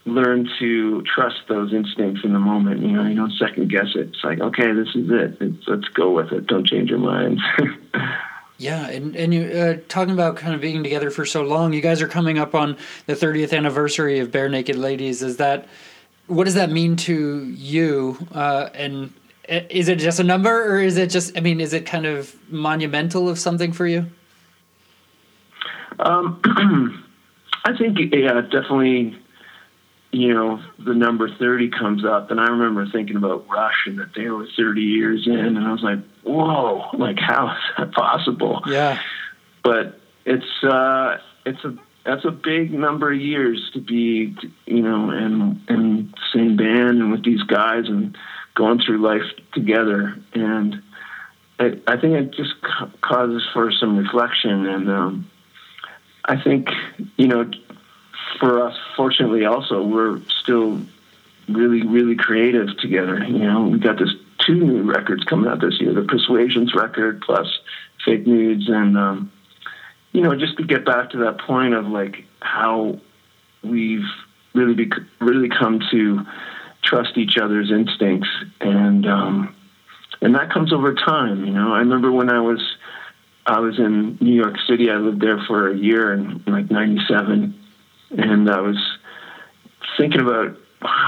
[0.07, 2.83] learn to trust those instincts in the moment.
[2.83, 4.09] You know, you don't second guess it.
[4.09, 5.37] It's like, okay, this is it.
[5.40, 6.47] It's, let's go with it.
[6.47, 7.40] Don't change your mind.
[8.59, 11.73] yeah, and and you uh, talking about kind of being together for so long.
[11.73, 15.23] You guys are coming up on the 30th anniversary of Barenaked Ladies.
[15.23, 15.67] Is that
[16.27, 18.19] what does that mean to you?
[18.33, 19.12] Uh, and
[19.49, 21.37] uh, is it just a number, or is it just?
[21.37, 24.07] I mean, is it kind of monumental of something for you?
[25.99, 26.40] Um,
[27.64, 29.19] I think yeah, definitely
[30.14, 34.14] you know, the number 30 comes up, and I remember thinking about Rush and that
[34.14, 38.62] they were 30 years in, and I was like, whoa, like, how is that possible?
[38.66, 39.00] Yeah.
[39.64, 45.11] But it's, uh, it's a, that's a big number of years to be, you know,
[45.11, 48.16] in, in the same band and with these guys and
[48.55, 50.16] going through life together.
[50.33, 50.81] And
[51.59, 52.53] I, I think it just
[53.00, 54.66] causes for some reflection.
[54.66, 55.31] And um,
[56.24, 56.68] I think,
[57.16, 57.50] you know,
[58.38, 60.81] for us, fortunately, also we're still
[61.49, 63.25] really, really creative together.
[63.25, 64.11] You know, we got this
[64.47, 67.47] two new records coming out this year: the Persuasions record plus
[68.05, 69.33] Fake Nudes, and um,
[70.12, 72.99] you know, just to get back to that point of like how
[73.62, 74.07] we've
[74.55, 76.27] really be, really come to
[76.83, 78.29] trust each other's instincts,
[78.61, 79.55] and um,
[80.20, 81.44] and that comes over time.
[81.44, 82.61] You know, I remember when I was
[83.47, 84.90] I was in New York City.
[84.90, 87.61] I lived there for a year in like '97
[88.18, 88.77] and I was
[89.96, 90.57] thinking about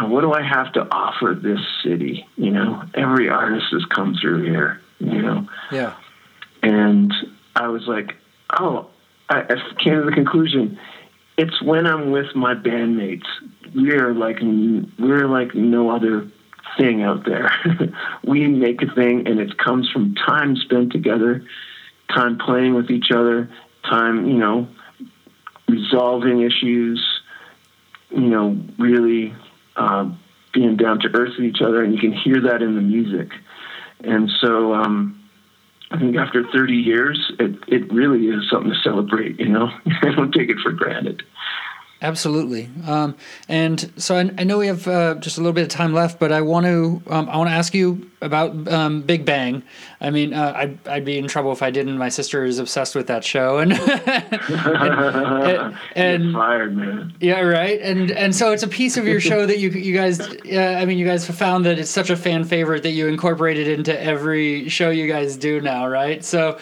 [0.02, 2.26] what do I have to offer this city?
[2.36, 4.80] You know, every artist has come through here.
[4.98, 5.94] You know, yeah.
[6.62, 7.12] And
[7.54, 8.14] I was like,
[8.58, 8.88] oh,
[9.28, 10.78] I, I came to the conclusion.
[11.36, 13.26] It's when I'm with my bandmates.
[13.74, 14.38] We're like
[14.98, 16.30] we're like no other
[16.78, 17.52] thing out there.
[18.24, 21.44] we make a thing, and it comes from time spent together,
[22.14, 23.50] time playing with each other,
[23.84, 24.66] time you know
[25.68, 27.04] resolving issues,
[28.10, 29.34] you know, really
[29.76, 30.10] uh,
[30.52, 33.30] being down to earth with each other, and you can hear that in the music.
[34.02, 35.28] And so um,
[35.90, 39.70] I think after 30 years, it, it really is something to celebrate, you know?
[40.02, 41.22] I don't take it for granted.
[42.06, 42.70] Absolutely.
[42.86, 43.16] Um,
[43.48, 46.20] and so I, I, know we have uh, just a little bit of time left,
[46.20, 49.64] but I want to um, I want to ask you about um, Big Bang.
[50.00, 51.98] I mean, uh, I'd, I'd be in trouble if I didn't.
[51.98, 57.12] My sister is obsessed with that show, and and, and fired, man.
[57.18, 57.80] Yeah, right.
[57.80, 60.20] And and so it's a piece of your show that you you guys.
[60.20, 63.08] Uh, I mean, you guys have found that it's such a fan favorite that you
[63.08, 66.24] incorporate it into every show you guys do now, right?
[66.24, 66.56] So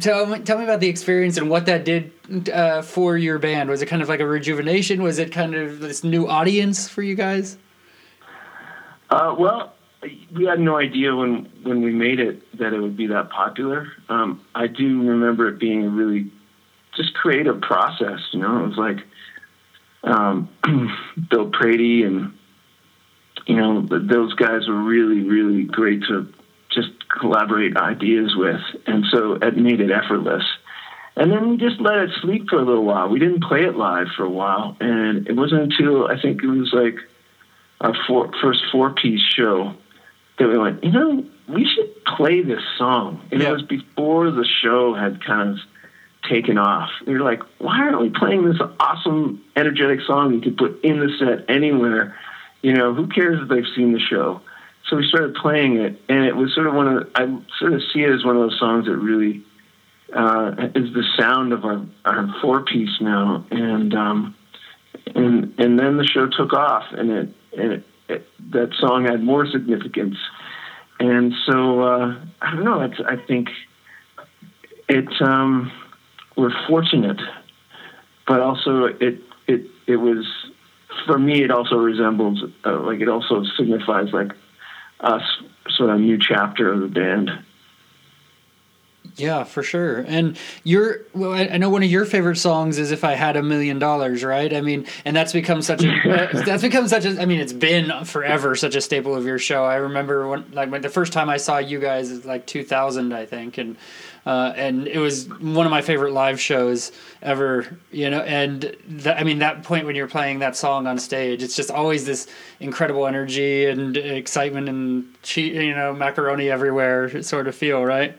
[0.00, 2.12] tell me, tell me about the experience and what that did
[2.52, 3.68] uh, for your band.
[3.70, 5.02] Was it kind of like a rejuvenation?
[5.02, 7.58] Was it kind of this new audience for you guys?
[9.10, 9.74] Uh, well,
[10.34, 13.88] we had no idea when when we made it that it would be that popular.
[14.08, 16.30] Um, I do remember it being a really
[16.96, 18.20] just creative process.
[18.32, 18.98] You know, it was like
[20.02, 20.48] um,
[21.30, 22.34] Bill Prady and
[23.46, 26.32] you know those guys were really really great to
[26.74, 30.44] just collaborate ideas with, and so it made it effortless.
[31.16, 33.08] And then we just let it sleep for a little while.
[33.08, 36.48] We didn't play it live for a while, and it wasn't until I think it
[36.48, 36.96] was like
[37.80, 39.74] our four, first four piece show
[40.38, 43.20] that we went, you know, we should play this song.
[43.30, 43.50] And Yeah.
[43.50, 45.58] it was before the show had kind of
[46.28, 46.90] taken off.
[47.06, 50.98] We were like, why aren't we playing this awesome, energetic song you could put in
[50.98, 52.16] the set anywhere?
[52.62, 54.40] You know, who cares if they've seen the show?
[54.88, 57.26] So we started playing it, and it was sort of one of I
[57.58, 59.42] sort of see it as one of those songs that really
[60.14, 63.44] uh, is the sound of our, our four piece now.
[63.50, 64.34] And, um,
[65.14, 69.22] and, and then the show took off, and it, and it, it, that song had
[69.22, 70.16] more significance.
[71.00, 73.48] And so, uh, I don't know, it's, I think
[74.88, 75.72] it's, um,
[76.36, 77.20] we're fortunate,
[78.26, 80.26] but also it, it, it was,
[81.06, 84.32] for me, it also resembles, uh, like, it also signifies like
[85.04, 85.22] us
[85.68, 87.30] sort of new chapter of the band.
[89.16, 90.00] Yeah, for sure.
[90.08, 93.36] And your, well, I, I know one of your favorite songs is "If I Had
[93.36, 94.52] a Million Dollars," right?
[94.52, 97.20] I mean, and that's become such a that's become such a.
[97.20, 99.64] I mean, it's been forever such a staple of your show.
[99.64, 103.12] I remember when, like, when the first time I saw you guys is like 2000,
[103.12, 103.76] I think, and
[104.26, 107.78] uh, and it was one of my favorite live shows ever.
[107.90, 111.56] You know, and I mean, that point when you're playing that song on stage, it's
[111.56, 112.26] just always this
[112.60, 118.18] incredible energy and excitement and you know macaroni everywhere sort of feel, right?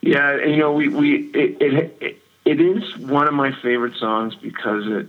[0.00, 3.96] Yeah, and, you know, we we it, it it it is one of my favorite
[3.96, 5.08] songs because it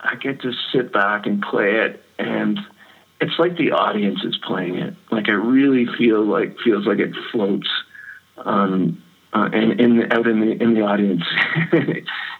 [0.00, 2.58] I get to sit back and play it, and
[3.20, 4.94] it's like the audience is playing it.
[5.10, 7.68] Like I really feel like feels like it floats,
[8.44, 11.22] um, uh, and in out in the in the audience.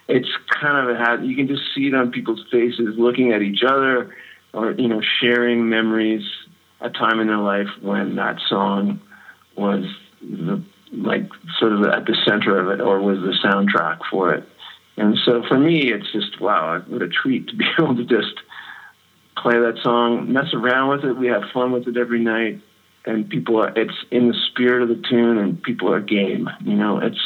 [0.08, 0.28] it's
[0.60, 1.26] kind of a.
[1.26, 4.14] You can just see it on people's faces, looking at each other,
[4.52, 6.24] or you know, sharing memories,
[6.80, 9.00] a time in their life when that song
[9.56, 9.84] was
[10.20, 14.44] the like sort of at the center of it or was the soundtrack for it.
[14.96, 18.34] And so for me, it's just, wow, what a treat to be able to just
[19.36, 21.16] play that song, mess around with it.
[21.16, 22.60] We have fun with it every night.
[23.06, 26.48] And people are, it's in the spirit of the tune and people are game.
[26.62, 27.20] You know, it's,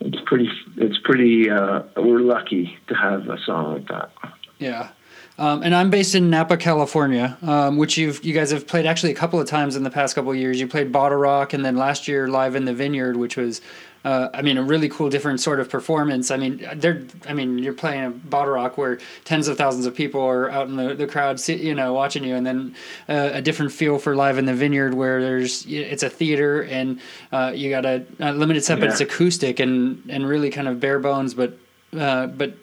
[0.00, 4.10] it's pretty, it's pretty, uh, we're lucky to have a song like that.
[4.58, 4.90] Yeah.
[5.38, 9.12] Um, and I'm based in Napa, California, um, which you've you guys have played actually
[9.12, 10.60] a couple of times in the past couple of years.
[10.60, 13.62] You played BottleRock, and then last year live in the Vineyard, which was,
[14.04, 16.30] uh, I mean, a really cool, different sort of performance.
[16.30, 20.22] I mean, they're, I mean, you're playing a BottleRock where tens of thousands of people
[20.22, 22.74] are out in the, the crowd, you know, watching you, and then
[23.08, 27.00] uh, a different feel for live in the Vineyard where there's it's a theater and
[27.30, 30.80] uh, you got a, a limited set, but it's acoustic and and really kind of
[30.80, 31.58] bare bones, but
[31.98, 32.54] uh, but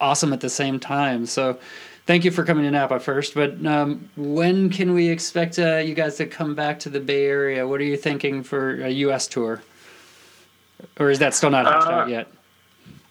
[0.00, 1.24] awesome at the same time.
[1.24, 1.58] So
[2.06, 3.34] thank you for coming to Napa first.
[3.34, 7.24] But um, when can we expect uh, you guys to come back to the Bay
[7.26, 7.66] Area?
[7.66, 9.26] What are you thinking for a U.S.
[9.26, 9.62] tour?
[10.98, 12.28] Or is that still not hashed Uh, out yet?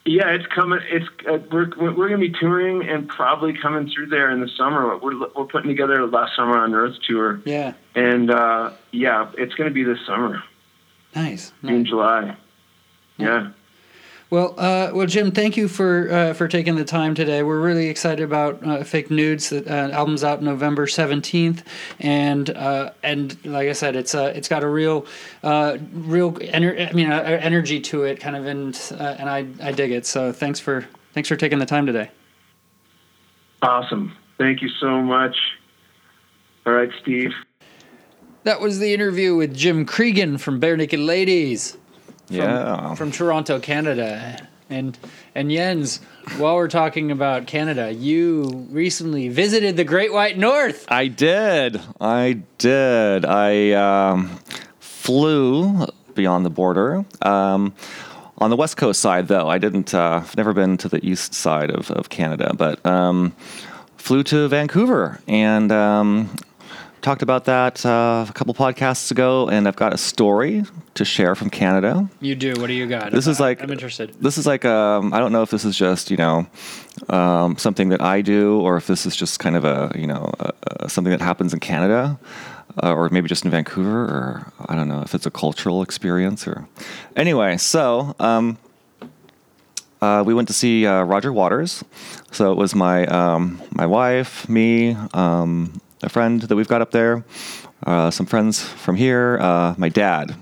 [0.04, 0.80] Yeah, it's coming.
[0.90, 4.48] It's uh, we're we're going to be touring and probably coming through there in the
[4.58, 4.98] summer.
[4.98, 9.54] We're we're putting together a last summer on Earth tour, Yeah, and uh, yeah, it's
[9.54, 10.44] going to be this summer,
[11.16, 11.54] nice.
[11.64, 11.88] June, nice.
[11.88, 12.36] July.
[13.18, 13.52] Yeah.
[14.32, 17.44] Well, uh, well, Jim, thank you for uh, for taking the time today.
[17.44, 19.50] We're really excited about uh, Fake Nudes.
[19.50, 21.66] That uh, album's out November seventeenth,
[22.00, 25.06] and uh, and like I said, it's uh, it's got a real
[25.44, 29.48] uh, real ener- I mean uh, energy to it, kind of, and uh, and I
[29.62, 30.06] I dig it.
[30.06, 32.10] So thanks for thanks for taking the time today.
[33.62, 34.16] Awesome.
[34.38, 35.36] Thank you so much.
[36.66, 37.34] All right, Steve.
[38.44, 41.78] That was the interview with Jim Creeggan from Barenaked Ladies.
[42.32, 42.96] From, Yeah.
[42.96, 44.48] from Toronto, Canada.
[44.70, 44.98] And
[45.36, 46.00] and Jens,
[46.38, 50.86] while we're talking about Canada, you recently visited the Great White North.
[50.88, 51.82] I did.
[52.00, 53.26] I did.
[53.26, 54.40] I um,
[54.80, 57.04] flew beyond the border.
[57.22, 57.74] Um,
[58.38, 59.94] on the west coast side, though, I didn't.
[59.94, 63.34] Uh, I've never been to the east side of, of Canada, but um,
[63.98, 66.30] flew to Vancouver and um,
[67.02, 69.50] talked about that uh, a couple podcasts ago.
[69.50, 70.64] And I've got a story
[70.94, 72.10] to share from Canada.
[72.20, 72.54] You do.
[72.60, 73.12] What do you got?
[73.12, 74.16] This is like I'm interested.
[74.22, 76.48] This is like um, I don't know if this is just you know
[77.10, 80.32] um, something that I do or if this is just kind of a you know
[80.88, 82.20] something that happens in Canada
[82.82, 86.48] uh, or maybe just in Vancouver or I don't know if it's a cultural experience
[86.48, 86.68] or
[87.16, 87.58] anyway.
[87.58, 88.58] So um,
[90.02, 91.84] uh, we went to see uh, Roger Waters.
[92.32, 96.92] So it was my um, my wife, me, um, a friend that we've got up
[96.92, 97.24] there,
[97.86, 100.36] uh, some friends from here, uh, my dad.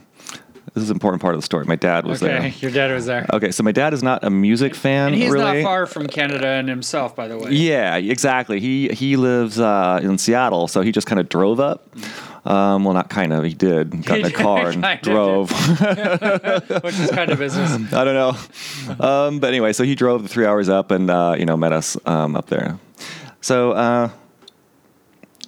[0.75, 1.65] This is an important part of the story.
[1.65, 2.41] My dad was Okay, there.
[2.47, 3.25] Okay, your dad was there.
[3.33, 5.07] Okay, so my dad is not a music fan.
[5.07, 5.61] and he's really.
[5.61, 7.51] not far from Canada and himself, by the way.
[7.51, 8.59] Yeah, exactly.
[8.59, 11.89] He he lives uh, in Seattle, so he just kind of drove up.
[12.45, 13.43] Um, well, not kind of.
[13.43, 14.05] He did.
[14.05, 15.49] Got in a car and drove.
[16.83, 17.71] Which is kind of business.
[17.93, 19.05] I don't know.
[19.05, 21.73] Um, but anyway, so he drove the three hours up and uh, you know met
[21.73, 22.77] us um, up there.
[23.41, 24.09] So uh,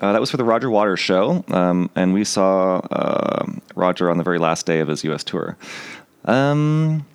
[0.01, 3.45] uh, that was for the Roger Waters show, um, and we saw uh,
[3.75, 5.23] Roger on the very last day of his U.S.
[5.23, 5.55] tour.
[6.25, 7.05] Um,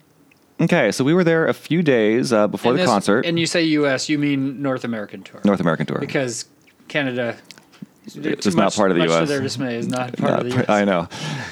[0.61, 3.39] okay, so we were there a few days uh, before And the this- concert, And
[3.39, 5.41] you say U.S., you mean North American tour.
[5.45, 5.99] North American tour.
[5.99, 6.47] Because
[6.89, 7.37] Canada
[8.15, 9.29] It's not much- part of the US.
[9.29, 10.69] Their dismay, is not part Not of the U.S.
[10.69, 11.09] I know,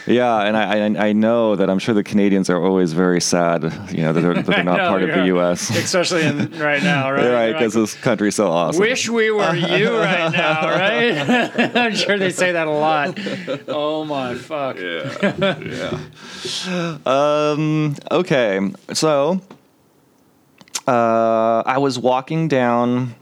[0.06, 3.64] yeah, and I, I I know that I'm sure the Canadians are always very sad,
[3.90, 5.24] you know, that they're, that they're not know, part of the.
[5.26, 5.70] U.S.
[5.70, 7.16] Especially in, right now, right?
[7.16, 8.80] right, They're like, because this country's so awesome.
[8.80, 11.76] Wish we were you right now, right?
[11.76, 13.18] I'm sure they say that a lot.
[13.68, 14.76] Oh my fuck.
[14.78, 15.98] Yeah.
[17.04, 17.96] Um.
[18.10, 18.60] Okay.
[18.92, 19.40] So,
[20.86, 23.14] uh, I was walking down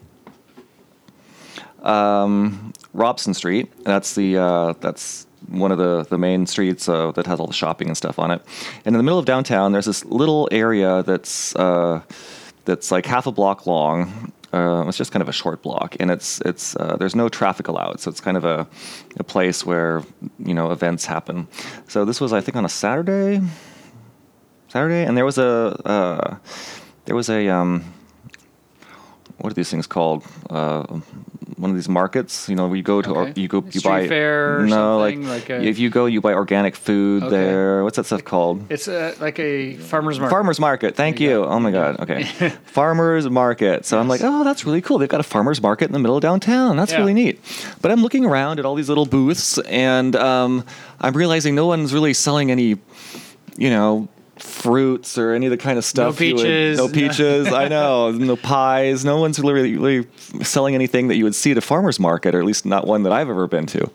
[1.83, 3.73] um, Robson Street.
[3.85, 7.53] That's the uh, that's one of the the main streets uh, that has all the
[7.53, 8.43] shopping and stuff on it.
[8.85, 12.03] And in the middle of downtown, there's this little area that's uh,
[12.65, 14.33] that's like half a block long.
[14.53, 17.69] Uh, it's just kind of a short block, and it's it's uh, there's no traffic
[17.69, 18.67] allowed, so it's kind of a
[19.19, 20.03] a place where
[20.39, 21.49] you know events happen.
[21.89, 23.41] So this was, I think, on a Saturday.
[24.69, 26.37] Saturday, and there was a uh,
[27.07, 27.85] there was a um,
[29.43, 30.25] what are these things called?
[30.49, 30.87] Uh,
[31.57, 33.85] one of these markets, you know, where you go to or you go you Street
[33.85, 37.31] buy fair no something, like, like a- if you go you buy organic food Okay.
[37.37, 37.85] there.
[37.85, 38.65] What's that stuff called?
[38.71, 40.31] It's uh, like a farmer's market.
[40.35, 40.97] Farmers market.
[40.97, 41.45] Thank you you.
[41.45, 42.01] Oh my god.
[42.01, 42.25] Okay.
[42.65, 43.85] farmers market.
[43.85, 44.99] So I'm like, oh, that's really cool.
[44.99, 46.77] They've got a farmers market in the middle of downtown.
[46.77, 46.99] That's Yeah.
[46.99, 47.39] really neat.
[47.81, 50.65] But I'm looking around at all these little booths, and um,
[51.01, 52.77] I'm realizing no one's really selling any,
[53.57, 54.09] you know.
[54.39, 56.21] Fruits or any of the kind of stuff.
[56.21, 56.79] you would- peaches.
[56.79, 57.53] no peaches.
[57.53, 58.11] I know.
[58.11, 59.05] No pies.
[59.05, 60.07] No one's really, really
[60.43, 63.03] selling anything that you would see at a farmer's market, or at least not one
[63.05, 63.91] that I've ever been to.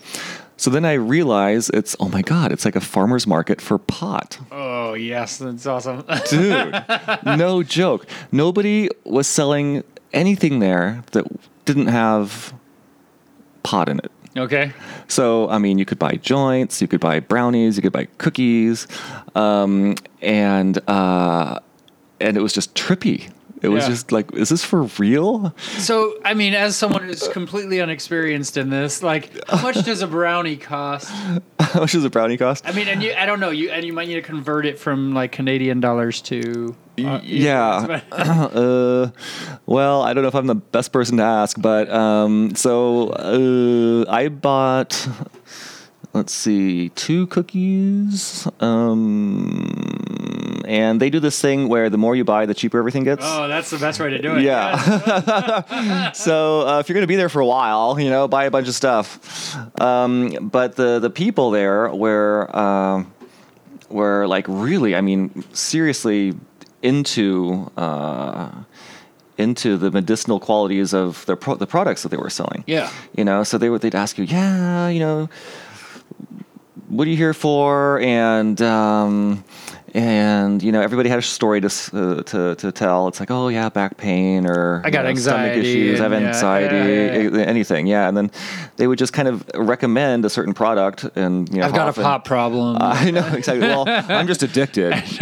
[0.59, 4.39] So then I realize it's, oh my God, it's like a farmer's market for pot.
[4.51, 6.03] Oh yes, that's awesome.
[6.29, 6.83] Dude,
[7.25, 8.07] no joke.
[8.31, 9.83] Nobody was selling
[10.13, 11.25] anything there that
[11.65, 12.53] didn't have
[13.63, 14.11] pot in it.
[14.39, 14.73] Okay.
[15.07, 18.87] So, I mean, you could buy joints, you could buy brownies, you could buy cookies,
[19.35, 21.59] um, and uh,
[22.19, 23.31] and it was just trippy.
[23.61, 23.89] It was Yeah.
[23.89, 25.53] just like, is this for real?
[25.79, 30.07] So, I mean, as someone who's completely unexperienced in this, like, how much does a
[30.07, 31.09] brownie cost?
[31.59, 32.65] How much does a brownie cost?
[32.65, 34.79] I mean, and you, I don't know, you, and you might need to convert it
[34.79, 36.75] from like Canadian dollars to.
[37.03, 38.01] uh, yeah.
[38.13, 39.09] uh,
[39.65, 44.05] well, I don't know if I'm the best person to ask, but um, so uh,
[44.09, 45.09] I bought,
[46.13, 48.47] let's see, two cookies.
[48.61, 49.86] Um,
[50.67, 53.23] and they do this thing where the more you buy, the cheaper everything gets.
[53.25, 54.43] Oh, that's the best way to do it.
[54.43, 56.11] Yeah.
[56.11, 58.51] so uh, if you're going to be there for a while, you know, buy a
[58.51, 59.55] bunch of stuff.
[59.79, 63.13] Um, but the the people there were um
[63.89, 66.35] were like really, I mean, seriously
[66.81, 68.51] into uh,
[69.37, 72.63] into the medicinal qualities of the pro- the products that they were selling.
[72.67, 72.91] Yeah.
[73.15, 75.29] You know, so they would they'd ask you, yeah, you know,
[76.89, 77.99] what are you here for?
[77.99, 79.43] And um,
[79.93, 83.07] and you know, everybody had a story to uh, to to tell.
[83.07, 86.03] It's like, oh yeah, back pain or I got you know, stomach anxiety issues, I
[86.03, 88.07] have yeah, anxiety, yeah, yeah, anything, yeah.
[88.07, 88.31] And then
[88.75, 92.01] they would just kind of recommend a certain product, and you know, I've got a
[92.01, 92.77] pop problem.
[92.81, 93.67] I know exactly.
[93.67, 94.91] Well, I'm just addicted.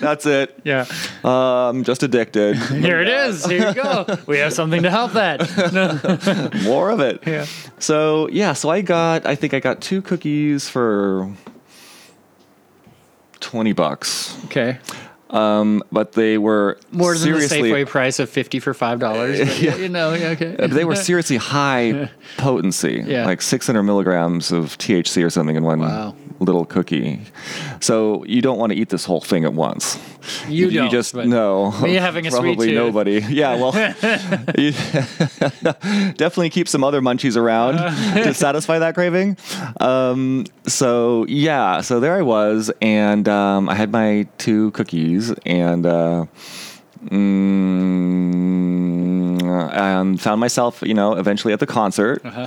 [0.00, 0.60] That's it.
[0.64, 0.84] yeah.
[1.24, 2.56] I'm um, just addicted.
[2.56, 3.44] Here it is.
[3.46, 4.18] Here you go.
[4.26, 6.60] We have something to help that.
[6.64, 7.26] More of it.
[7.26, 7.46] Yeah.
[7.78, 9.26] So yeah, so I got.
[9.26, 11.32] I think I got two cookies for
[13.52, 14.34] twenty bucks.
[14.46, 14.78] Okay.
[15.28, 17.70] Um, but they were More than the seriously.
[17.70, 19.38] Safeway price of fifty for five dollars.
[19.62, 19.76] Yeah.
[19.76, 20.10] You know.
[20.10, 20.56] Okay.
[20.58, 23.24] uh, They were seriously high potency, Yeah.
[23.26, 26.14] like 600 milligrams of THC or something in one Wow.
[26.40, 27.20] little cookie.
[27.80, 29.98] So you don't want to eat this whole thing at once.
[30.48, 31.70] You don't, just no.
[31.82, 33.20] me having a sweet probably nobody.
[33.28, 33.72] Yeah, well,
[34.58, 34.72] you
[36.16, 37.76] definitely keep some other munchies around
[38.22, 39.36] to satisfy that craving.
[39.80, 45.86] Um, so yeah, so there I was, and um, I had my two cookies, and.
[45.86, 46.26] Uh,
[47.06, 48.52] mm,
[49.72, 52.46] and found myself, you know, eventually at the concert, Uh-huh.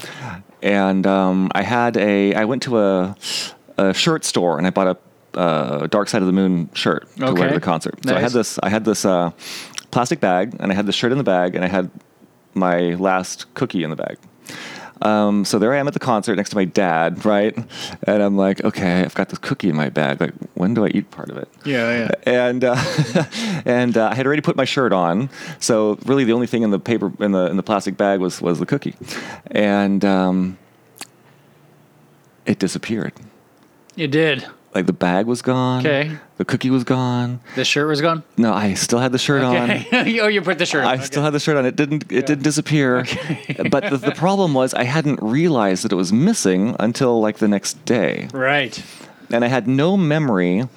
[0.61, 2.33] and um, I had a.
[2.35, 3.15] I went to a,
[3.77, 4.97] a shirt store and I bought a
[5.35, 7.95] uh, Dark Side of the Moon shirt to wear to the concert.
[8.05, 8.59] So I had this.
[8.63, 9.31] I had this uh,
[9.91, 11.89] plastic bag, and I had the shirt in the bag, and I had
[12.53, 14.17] my last cookie in the bag.
[15.01, 17.55] Um, so there I am at the concert next to my dad, right?
[18.03, 20.21] And I'm like, okay, I've got this cookie in my bag.
[20.21, 21.49] Like, when do I eat part of it?
[21.65, 22.09] Yeah.
[22.25, 22.31] Yeah.
[22.49, 22.75] and uh,
[23.65, 25.29] and uh, I had already put my shirt on,
[25.59, 28.41] so really the only thing in the paper in the in the plastic bag was
[28.41, 28.95] was the cookie,
[29.51, 30.57] and um,
[32.45, 33.13] it disappeared.
[33.97, 34.45] It did.
[34.75, 35.79] Like the bag was gone.
[35.79, 36.11] Okay.
[36.37, 37.39] The cookie was gone.
[37.55, 38.23] The shirt was gone.
[38.37, 39.85] No, I still had the shirt on.
[40.21, 40.83] Oh, you put the shirt.
[40.83, 40.89] on.
[40.91, 41.01] I on.
[41.03, 41.65] still had the shirt on.
[41.65, 42.11] It didn't.
[42.11, 43.05] It didn't disappear.
[43.71, 47.47] but the, the problem was I hadn't realized that it was missing until like the
[47.47, 48.83] next day, Right.
[49.31, 50.67] and I had no memory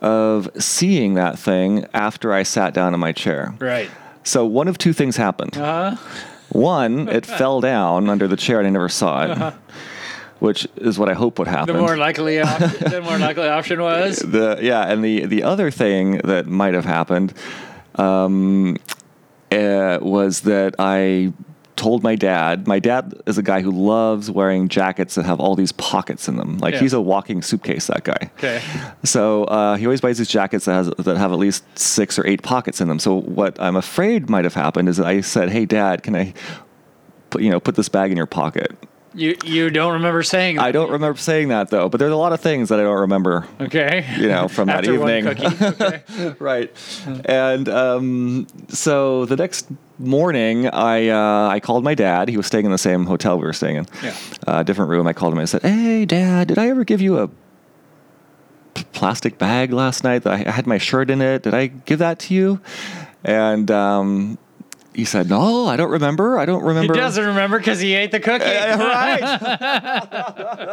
[0.00, 3.54] of seeing that thing after I sat down in my chair.
[3.58, 3.90] Right.
[4.22, 5.56] So one of two things happened.
[5.56, 5.96] Uh,
[6.50, 9.54] One, it fell down under the chair and I never saw it,
[10.40, 11.64] which is what I hope would Uh-huh.
[11.66, 11.86] the happen.
[11.86, 14.18] more likely op- the more likely option was.
[14.36, 17.32] the yeah, and the the other thing that might have happened
[17.96, 18.76] um,
[19.50, 21.32] uh, was that I
[21.76, 22.66] told my dad.
[22.66, 26.36] My dad is a guy who loves wearing jackets that have all these pockets in
[26.36, 26.58] them.
[26.58, 26.80] Like Yeah.
[26.80, 27.86] he's a walking suitcase.
[27.86, 28.30] That guy.
[28.36, 28.60] Okay.
[29.04, 32.26] So uh, he always buys these jackets that has that have at least six or
[32.26, 32.98] eight pockets in them.
[32.98, 36.34] So what I'm afraid might have happened is that I said, "Hey, Dad, can I,
[37.30, 38.76] put, you know, put this bag in your pocket?"
[39.18, 40.64] You you don't remember saying that.
[40.64, 43.00] I don't remember saying that though, but there's a lot of things that I don't
[43.00, 43.46] remember.
[43.60, 44.06] Okay.
[44.16, 45.34] You know, from that After one evening.
[45.34, 45.64] cookie.
[45.84, 46.34] Okay.
[46.38, 46.70] right.
[47.24, 52.28] And um, so the next morning, I uh, I called my dad.
[52.28, 54.14] He was staying in the same hotel we were staying in, Yeah.
[54.46, 55.06] uh, different room.
[55.06, 57.28] I called him and I said, "Hey, Dad, did I ever give you a
[58.92, 61.42] plastic bag last night that I had my shirt in it?
[61.42, 62.60] Did I give that to you?"
[63.24, 64.38] And um,
[64.98, 66.40] he said, "No, I don't remember.
[66.40, 68.44] I don't remember." He doesn't remember because he ate the cookie.
[68.44, 69.38] right.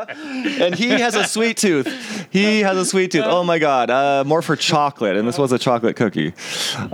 [0.61, 2.27] and he has a sweet tooth.
[2.31, 3.25] He has a sweet tooth.
[3.27, 6.33] Oh my god, uh, more for chocolate, and this was a chocolate cookie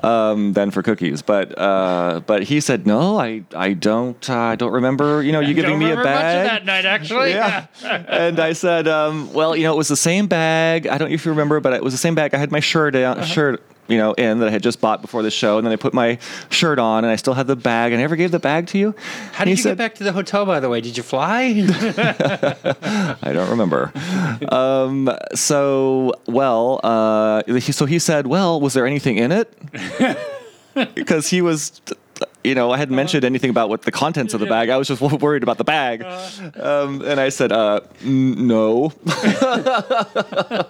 [0.03, 1.21] um, than for cookies.
[1.21, 5.23] But uh, but he said no, I I don't uh, I don't remember.
[5.23, 6.47] You know, you giving me a remember much of bag.
[6.49, 7.29] that night, actually.
[7.29, 7.67] Yeah.
[7.81, 10.85] and I said, um, well, you know, it was the same bag.
[10.85, 12.33] I don't know if you remember, but it was the same bag.
[12.33, 13.23] I had my shirt Uh-huh.
[13.23, 15.75] shirt, you know, in that I had just bought before the show, and then I
[15.75, 16.17] put my
[16.49, 17.91] shirt on, and I still had the bag.
[17.91, 18.95] And I never gave the bag to you.
[19.33, 20.81] How did you get back to the hotel, by the way?
[20.81, 21.65] Did you fly?
[23.21, 23.91] I don't remember.
[24.49, 29.53] um, so, well, uh, so he said, well, was there anything in it?
[30.95, 31.81] Because he was,
[32.43, 34.69] you know, I hadn't mentioned anything about what the contents of the bag.
[34.69, 36.03] I was just worried about the bag.
[36.59, 38.91] Um, and I said, uh, n- no.
[39.05, 40.65] I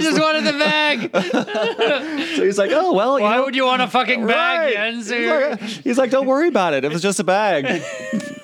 [0.00, 1.10] just wanted the bag.
[2.34, 4.74] So he's like, oh, well, you Why know, would you want a fucking bag, Right.
[4.74, 5.08] Jens?
[5.08, 6.84] He's like, he's like, don't worry about it.
[6.84, 7.82] It was just a bag.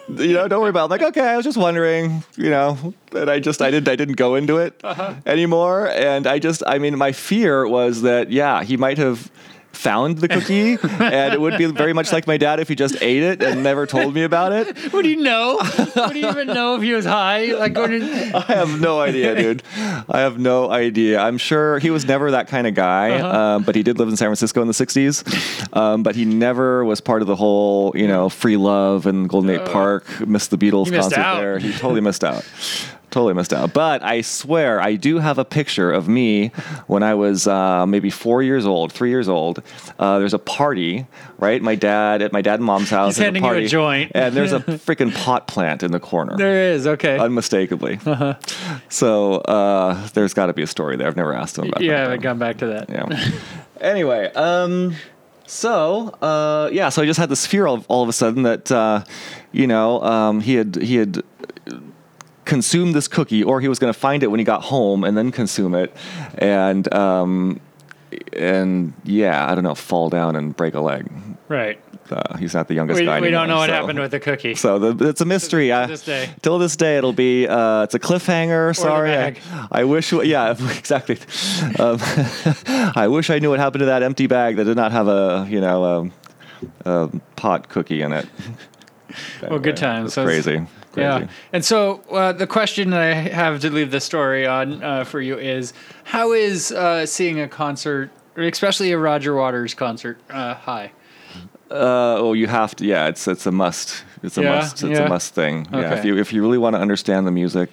[0.09, 0.85] you know, don't worry about it.
[0.85, 3.97] I'm like, okay, I was just wondering, you know, and I just, I didn't, I
[3.97, 5.15] didn't go into it Uh-huh.
[5.27, 5.89] anymore.
[5.89, 9.31] And I just, I mean, my fear was that, yeah, he might have
[9.73, 13.01] found the cookie and it would be very much like my dad if he just
[13.03, 14.93] ate it and never told me about it.
[14.93, 15.59] Would you know?
[15.97, 17.47] Would you even know if he was high?
[17.55, 19.63] Like going to, I have no idea, dude.
[19.77, 21.21] I have no idea.
[21.21, 23.39] I'm sure he was never that kind of guy, Uh-huh.
[23.57, 25.75] um, but he did live in San Francisco in the '60s.
[25.77, 29.57] Um, but he never was part of the whole, you know, free love and Golden
[29.57, 30.05] Gate Park.
[30.27, 31.41] Missed the Beatles concert out.
[31.41, 31.59] there.
[31.59, 32.45] He totally missed out.
[33.11, 33.73] Totally missed out.
[33.73, 36.49] But I swear, I do have a picture of me
[36.87, 39.63] when I was uh, maybe four years old, three years old.
[39.99, 41.07] Uh, there's a party,
[41.39, 41.61] right?
[41.61, 43.17] My dad at my dad and mom's house.
[43.17, 44.13] He's handing you a party, joint.
[44.15, 47.19] and there's a freaking pot plant in the corner there is okay.
[47.19, 47.99] unmistakably.
[48.89, 51.07] So uh, there's got to be a story there.
[51.07, 51.85] I've never asked him about that.
[51.85, 52.03] yeah, that.
[52.03, 52.91] haven't gone back to that.
[52.91, 53.31] Yeah.
[53.81, 54.95] anyway, um,
[55.47, 58.71] so uh, yeah, so I just had this fear all, all of a sudden that
[58.71, 59.05] uh,
[59.53, 61.23] you know um, he had he had
[62.51, 65.17] consumed this cookie, or he was going to find it when he got home and
[65.17, 65.97] then consume it,
[66.37, 67.61] and um,
[68.33, 71.09] and yeah, I don't know, fall down and break a leg.
[71.47, 71.81] Right.
[72.11, 73.21] Uh, he's not the youngest We, guy.
[73.21, 74.57] we don't know what so- happened with the cookie.
[74.57, 75.71] so the, it's a mystery.
[75.71, 76.29] uh, this day.
[76.43, 78.75] Till this day, it'll be uh, it's a cliffhanger.
[78.75, 79.37] Sorry, I.
[79.71, 80.13] I wish.
[80.13, 81.19] Yeah, exactly.
[81.79, 81.99] Um,
[82.97, 85.47] I wish I knew what happened to that empty bag that did not have a
[85.49, 86.13] you know um,
[86.85, 88.27] a pot cookie in it.
[89.49, 90.19] Well, good times.
[90.19, 90.67] It's- crazy.
[90.93, 91.09] Crazy.
[91.25, 91.29] Yeah.
[91.53, 95.21] And so uh, the question that I have to leave the story on uh, for
[95.21, 95.73] you is
[96.05, 100.93] how is uh, seeing a concert, especially a Roger Waters concert, uh, high?
[101.71, 102.85] Uh, oh, you have to.
[102.85, 104.03] Yeah, it's it's a must.
[104.25, 104.83] It's a Yeah, must.
[104.83, 105.07] It's yeah.
[105.07, 105.69] a must thing.
[105.73, 105.99] Yeah, Okay.
[105.99, 107.71] if you if you really want to understand the music.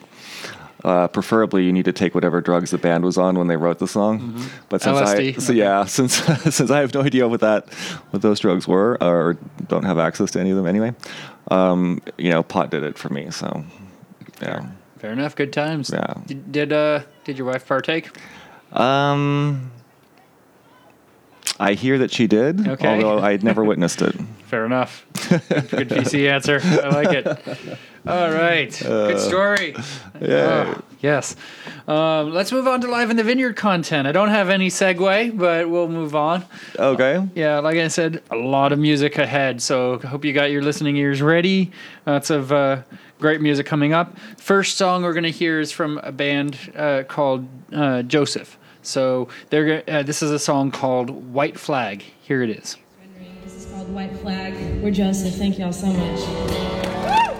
[0.83, 3.79] Uh, preferably, you need to take whatever drugs the band was on when they wrote
[3.79, 4.39] the song.
[4.69, 6.15] But since LSD, I, so yeah, since
[6.53, 7.67] since I have no idea what that
[8.11, 10.93] what those drugs were, or don't have access to any of them anyway,
[11.49, 13.31] um, you know, pot did it for me.
[13.31, 13.65] So,
[14.41, 14.67] yeah.
[14.99, 15.35] Fair enough.
[15.35, 15.89] Good times.
[15.91, 16.13] Yeah.
[16.25, 18.09] Did did, uh, did your wife partake?
[18.71, 19.71] Um,
[21.59, 22.87] I hear that she did, Okay.
[22.87, 24.15] although I'd never witnessed it.
[24.45, 25.05] Fair enough.
[25.29, 26.61] Good, good PC answer.
[26.63, 27.77] I like it.
[28.07, 28.85] All right.
[28.85, 29.75] Uh, Good story.
[30.21, 30.75] Yeah.
[30.77, 31.35] Oh, Yes.
[31.87, 34.07] Um, let's move on to live in the vineyard content.
[34.07, 36.43] I don't have any segue, but we'll move on.
[36.77, 37.23] Okay.
[37.35, 39.61] Yeah, like I said, a lot of music ahead.
[39.61, 41.71] So hope you got your listening ears ready.
[42.07, 42.81] Lots of uh,
[43.19, 44.17] great music coming up.
[44.37, 48.57] First song we're gonna hear is from a band uh, called uh, Joseph.
[48.81, 52.03] So they're uh, this is a song called White Flag.
[52.23, 52.75] Here it is.
[53.43, 54.53] This is called White Flag.
[54.81, 55.35] We're Joseph.
[55.35, 56.19] Thank y'all so much.
[56.21, 57.35] I'll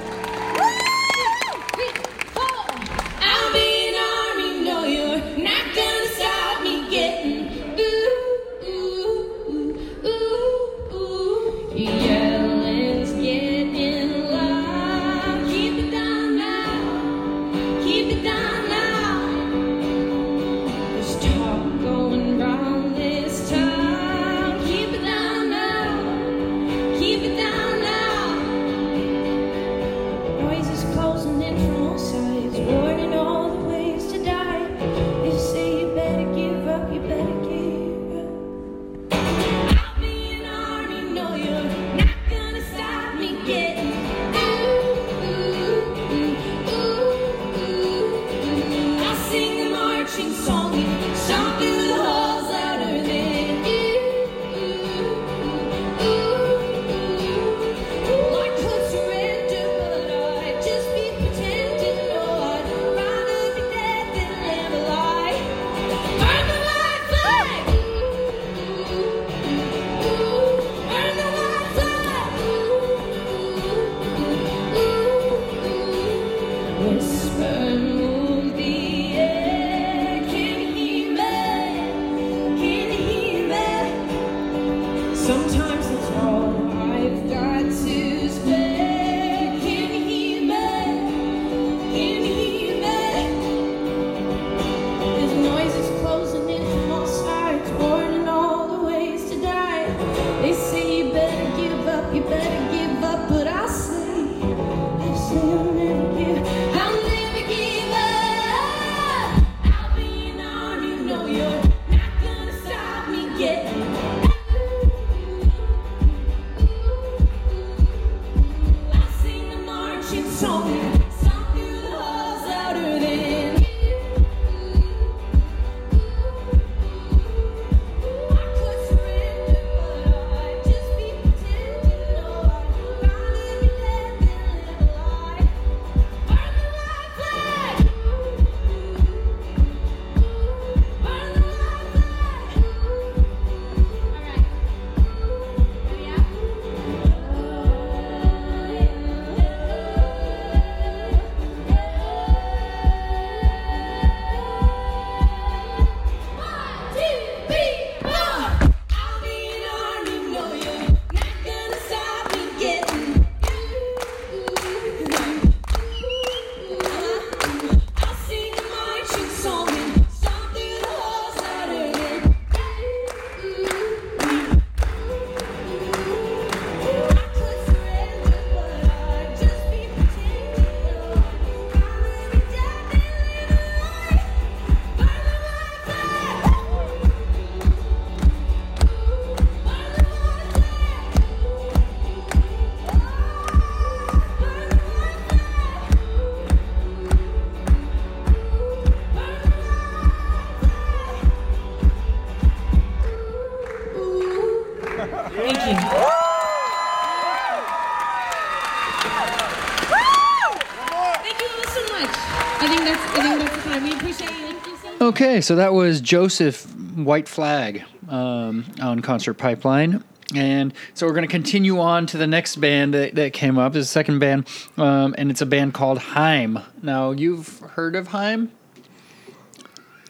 [215.18, 220.04] Okay, so that was Joseph White Flag um, on Concert Pipeline.
[220.36, 223.74] And so we're going to continue on to the next band that, that came up.
[223.74, 224.48] The second band,
[224.78, 226.60] um, and it's a band called Haim.
[226.84, 228.52] Now, you've heard of Haim?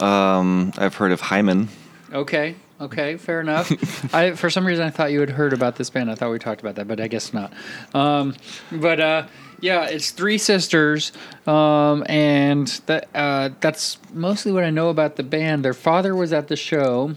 [0.01, 1.69] Um, I've heard of Hyman.
[2.11, 4.13] Okay, okay, fair enough.
[4.13, 6.11] I for some reason I thought you had heard about this band.
[6.11, 7.53] I thought we talked about that, but I guess not.
[7.93, 8.35] Um,
[8.73, 9.27] but uh,
[9.59, 11.11] yeah, it's three sisters,
[11.45, 15.65] um, and that uh, that's mostly what I know about the band.
[15.65, 17.15] Their father was at the show.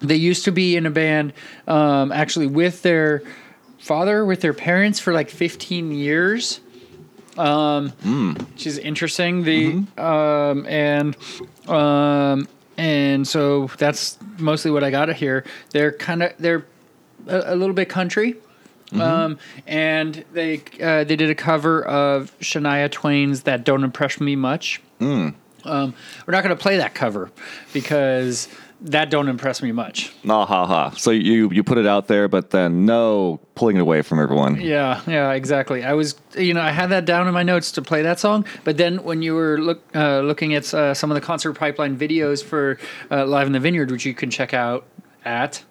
[0.00, 1.32] They used to be in a band,
[1.66, 3.22] um, actually with their
[3.78, 6.60] father, with their parents for like 15 years.
[7.36, 7.90] Um,
[8.52, 9.44] which is interesting.
[9.44, 11.16] The um, and
[11.68, 15.44] um, and so that's mostly what I got to hear.
[15.70, 16.66] They're kind of they're
[17.26, 18.36] a, a little bit country.
[18.92, 24.36] Um, and they uh, they did a cover of Shania Twain's "That Don't Impress Me
[24.36, 24.80] Much."
[25.64, 25.94] Um,
[26.26, 27.30] we're not going to play that cover
[27.72, 28.48] because
[28.82, 30.12] that don't impress me much.
[30.28, 30.90] Ah, ha, ha.
[30.90, 34.60] So you you put it out there, but then no pulling it away from everyone.
[34.60, 35.82] Yeah, yeah, exactly.
[35.82, 38.44] I was, you know, I had that down in my notes to play that song,
[38.64, 41.98] but then when you were look, uh, looking at uh, some of the concert pipeline
[41.98, 42.78] videos for
[43.10, 44.86] uh, Live in the Vineyard, which you can check out
[45.24, 45.64] at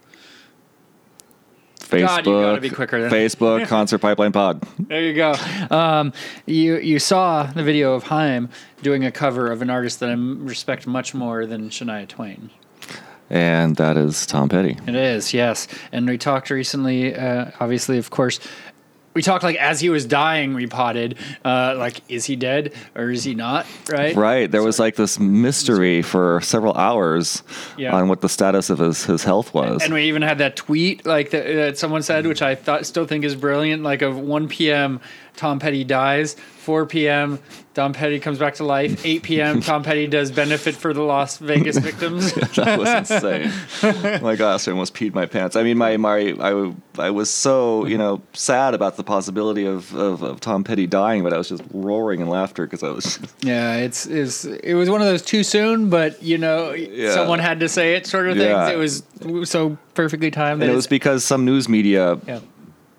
[1.90, 4.62] Facebook, God, you gotta be quicker than- Facebook Concert Pipeline Pod.
[4.80, 5.34] There you go.
[5.72, 6.14] Um,
[6.46, 8.50] you you saw the video of Haim
[8.82, 12.50] doing a cover of an artist that I respect much more than Shania Twain.
[13.30, 14.78] And that is Tom Petty.
[14.88, 15.68] It is, yes.
[15.92, 18.40] And we talked recently, uh, obviously, of course.
[19.18, 23.10] We talked like as he was dying, we potted, uh, like, is he dead or
[23.10, 23.66] is he not?
[23.90, 24.16] Right?
[24.16, 24.52] Right.
[24.52, 27.42] There was like this mystery for several hours
[27.78, 27.96] Yeah.
[27.96, 29.82] on what the status of his, his health was.
[29.84, 33.08] And we even had that tweet, like that, that someone said, which I thought still
[33.08, 33.82] think is brilliant.
[33.82, 35.02] Like of 1 p.m.,
[35.38, 36.36] Tom Petty dies.
[36.68, 37.40] 4 p.m.,
[37.74, 39.06] Tom Petty comes back to life.
[39.06, 42.34] 8 p.m., Tom Petty does benefit for the Las Vegas victims.
[42.56, 44.22] that was insane.
[44.22, 45.56] my gosh, I almost peed my pants.
[45.56, 49.96] I mean, my, my I, I was so you know sad about the possibility of,
[49.96, 53.18] of, of Tom Petty dying, but I was just roaring in laughter because I was.
[53.18, 56.76] Just, yeah, it's is it was one of those too soon, but you know,
[57.14, 58.72] someone had to say it, sort of Yeah.
[58.72, 59.04] things.
[59.22, 60.62] It was so perfectly timed.
[60.64, 62.40] And it was because some news media yeah.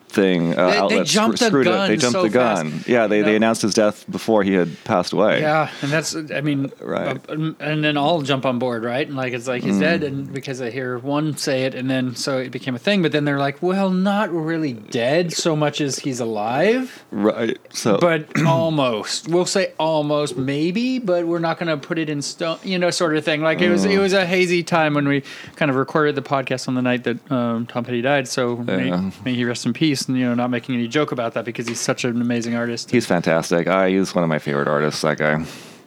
[0.08, 1.70] Thing uh, They- they jumped the screwed it.
[1.70, 2.70] gun They jumped so the gun.
[2.70, 2.88] fast.
[2.88, 5.40] Yeah, they, You they announced his death before he had passed away.
[5.40, 7.16] Yeah, and that's I mean, Right.
[7.28, 9.06] uh, and then all jump on board, right?
[9.06, 9.80] And like it's like he's Mm.
[9.80, 13.02] dead, and because I hear one say it, and then so it became a thing.
[13.02, 17.58] But then they're like, well, not really dead so much as he's alive, Right.
[17.70, 17.98] So.
[17.98, 19.28] but almost.
[19.28, 22.90] We'll say almost, maybe, but we're not going to put it in stone, you know,
[22.90, 23.42] sort of thing.
[23.42, 23.90] Like it was, Mm.
[23.92, 25.22] it was a hazy time when we
[25.56, 28.26] kind of recorded the podcast on the night that um, Tom Petty died.
[28.28, 28.90] So may,
[29.24, 31.66] may he rest in peace, and you know, not making any joke about that because
[31.66, 32.90] he's such an amazing artist.
[32.90, 33.66] He's fantastic.
[33.66, 35.00] I, he's one of my favorite artists.
[35.00, 35.44] That guy.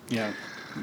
[0.09, 0.33] yeah,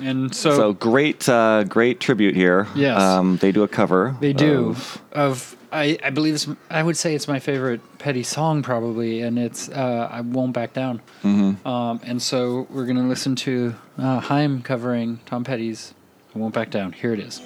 [0.01, 2.66] and so, So great, uh, great tribute here.
[2.74, 3.01] Yes.
[3.01, 4.16] Um, they do a cover.
[4.20, 8.22] They do of- of, I, I believe it's I would say it's my favorite Petty
[8.22, 11.03] song probably, and it's uh, I won't back down.
[11.22, 11.66] Mm-hmm.
[11.68, 15.93] Um, and so we're gonna listen to uh, Haim covering Tom Petty's
[16.35, 17.43] "I Won't Back Down." Here it is.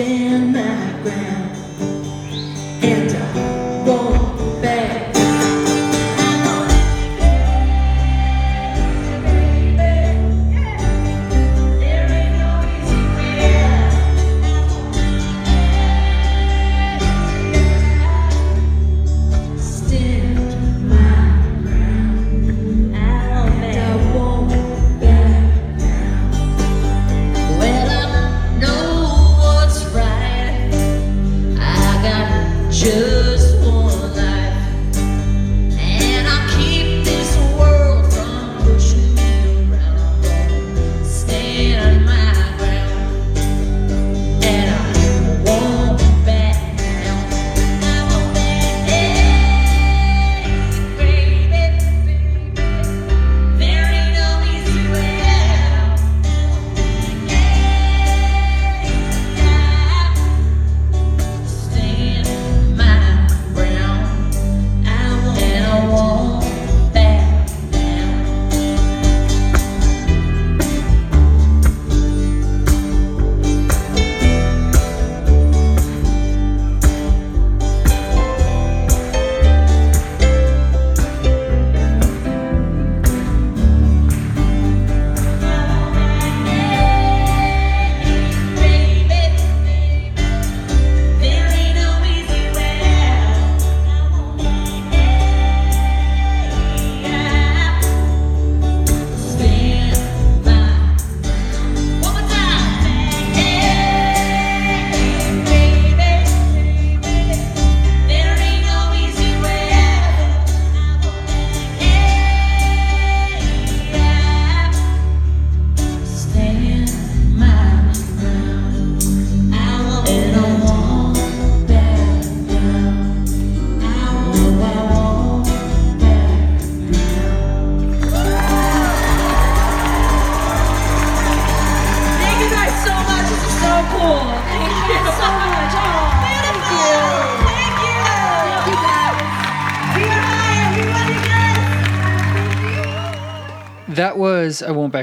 [0.00, 1.56] Stand my ground.
[2.82, 3.29] And I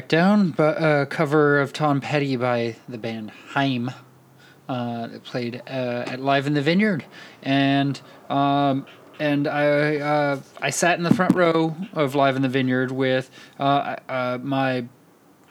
[0.07, 3.91] Down, but a cover of Tom Petty by the band Haim.
[4.69, 7.05] Uh, that played uh, at Live in the Vineyard,
[7.41, 8.85] and um,
[9.17, 13.31] and I uh, I sat in the front row of Live in the Vineyard with
[13.59, 14.85] uh, uh, my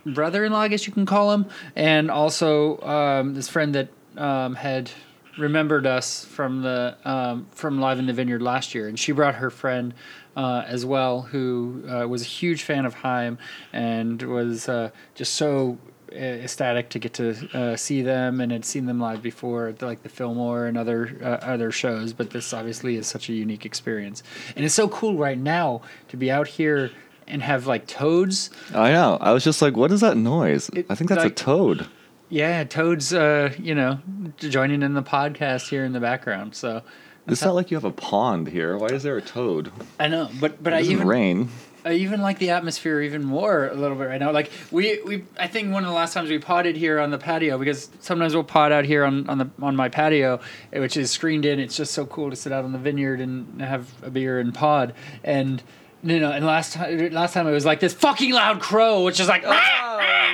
[0.04, 4.90] brother-in-law, I guess you can call him, and also um, this friend that um, had
[5.38, 9.36] remembered us from the um, from Live in the Vineyard last year, and she brought
[9.36, 9.94] her friend
[10.36, 13.38] uh, as well, who uh, was a huge fan of Haim
[13.72, 15.78] and was uh, just so
[16.12, 19.82] uh, ecstatic to get to uh, see them and had seen them live before at
[19.82, 22.12] like the Fillmore and other uh, other shows.
[22.12, 24.22] But this obviously is such a unique experience,
[24.54, 26.90] and it's so cool right now to be out here
[27.28, 29.18] and have like toads I know.
[29.20, 30.68] I was just like, what is that noise?
[30.70, 31.86] It- I think that's like- a toad.
[32.28, 34.00] Yeah, Toad's, uh, you know,
[34.38, 36.54] joining in the podcast here in the background.
[36.54, 36.82] So
[37.28, 38.76] It's not like you have a pond here.
[38.76, 39.70] Why is there a toad?
[39.98, 41.50] I know, but but It I even rain.
[41.84, 44.32] I even like the atmosphere even more a little bit right now.
[44.32, 47.18] Like we we I think one of the last times we potted here on the
[47.18, 50.40] patio because sometimes we'll pot out here on on the on my patio,
[50.72, 51.60] eh, which is screened in.
[51.60, 54.52] It's just so cool to sit out on the vineyard and have a beer and
[54.52, 55.62] pod and.
[56.06, 56.30] You no.
[56.30, 59.42] and last time, last time it was like this fucking loud crow, which is like,
[59.44, 59.50] Oh,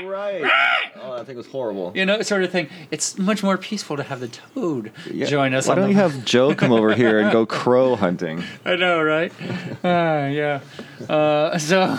[0.06, 0.42] right.
[1.02, 1.92] oh, that thing was horrible.
[1.94, 2.68] you know, sort of thing.
[2.90, 5.26] It's much more peaceful to have the toad Yeah.
[5.26, 5.66] join us.
[5.66, 8.42] Why on don't the you have Joe come over here and go crow hunting?
[8.64, 9.32] I know, right?
[9.82, 10.60] uh, yeah.
[11.08, 11.96] Uh, so,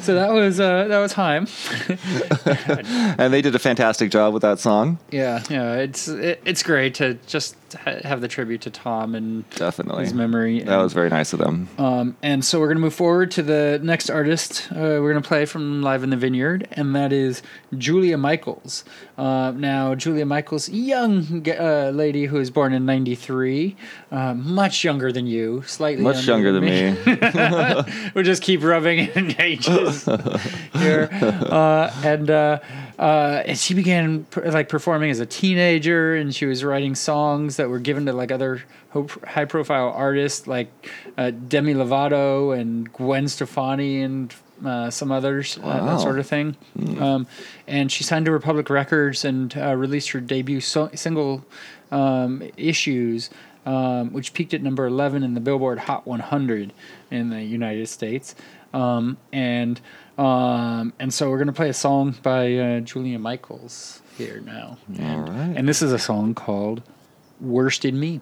[0.00, 1.46] so that was uh, that was Haim.
[3.18, 4.98] And they did a fantastic job with that song.
[5.10, 5.74] Yeah, yeah.
[5.74, 10.04] It's it, it's great to just ha- have the tribute to Tom and Definitely.
[10.04, 10.60] his memory.
[10.62, 11.68] That was very nice of them.
[11.78, 14.68] Um, and so we're gonna move forward to the next artist.
[14.72, 17.42] Uh, we're gonna play from Live in the Vineyard, and that is
[17.76, 18.84] Julia Michaels.
[19.16, 23.76] Uh, now, Julia Michaels, young uh, lady who was born in '93,
[24.12, 26.96] uh, much younger than you, slightly Much younger than me.
[28.14, 30.04] we'll just keep rubbing in ages
[30.74, 31.08] here.
[31.12, 32.30] Uh, and
[32.98, 37.68] uh, and she began like performing as a teenager, and she was writing songs that
[37.68, 38.62] were given to like other
[39.24, 40.68] high profile artists like
[41.16, 44.34] uh, Demi Lovato and Gwen Stefani and
[44.64, 46.56] uh, some others, uh, that sort of thing.
[46.98, 47.26] Um,
[47.68, 51.44] and she signed to Republic Records and uh, released her debut so- single
[51.92, 53.30] um, issues,
[53.66, 56.72] um, which peaked at number 11 in the Billboard Hot 100
[57.10, 58.34] in the United States.
[58.74, 59.80] Um, and
[60.18, 64.78] um, and so we're gonna play a song by uh, Julia Michaels here now.
[64.98, 65.56] And, right.
[65.56, 66.82] and this is a song called
[67.40, 68.20] "Worst in Me."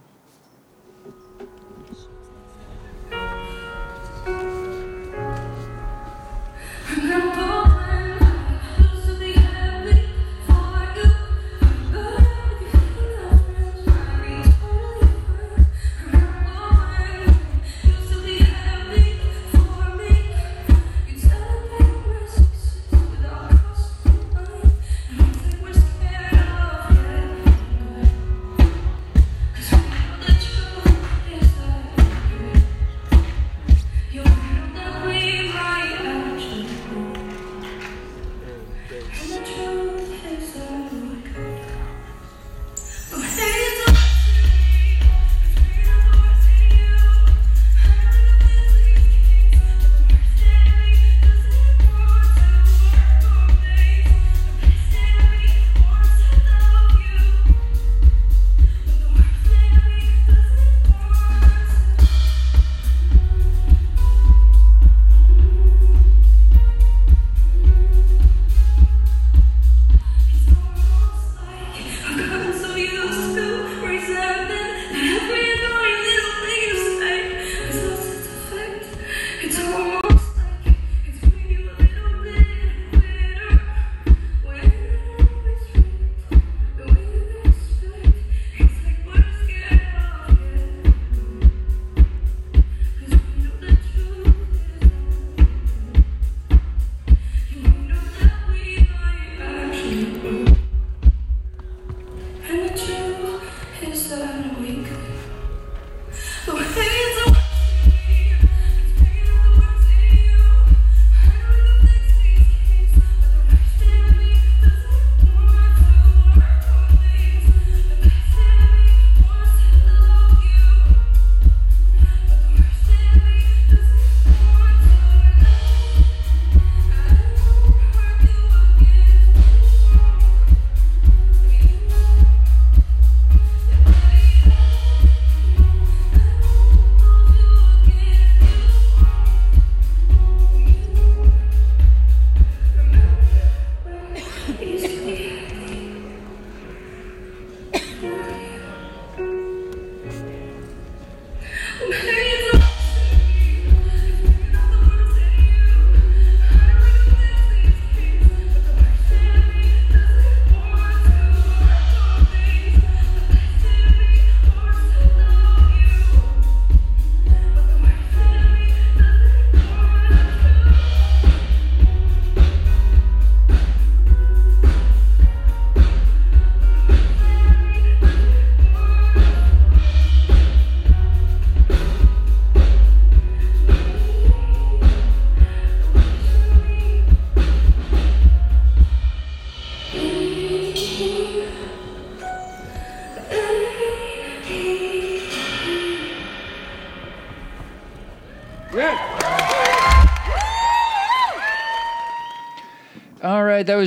[151.78, 151.90] All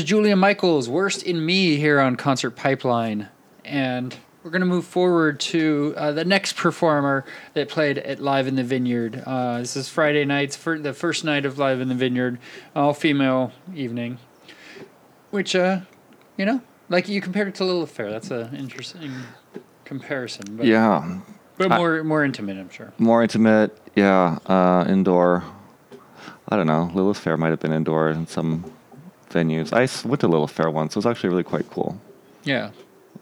[0.10, 3.30] Julia Michaels, Worst in Me here on Concert Pipeline.
[3.64, 8.48] And we're going to move forward to uh, the next performer that played at Live
[8.48, 9.22] in the Vineyard.
[9.24, 12.40] Uh, this is Friday nights, for the first night of Live in the Vineyard,
[12.76, 14.18] all female evening.
[15.30, 15.82] Which, uh,
[16.38, 18.10] you know, like you compared it to Lilith Fair.
[18.10, 19.14] That's an interesting
[19.86, 20.58] comparison.
[20.58, 21.20] But, Yeah,
[21.56, 22.92] But I- more, more intimate, I'm sure.
[22.98, 23.78] more intimate.
[23.96, 25.44] Yeah, uh, indoor.
[26.52, 26.90] I don't know.
[26.96, 28.74] Lilith Fair might have been indoor in some
[29.30, 29.72] venues.
[29.74, 30.96] I went to Lilith Fair once.
[30.96, 32.00] It was actually really quite cool.
[32.44, 32.72] Yeah,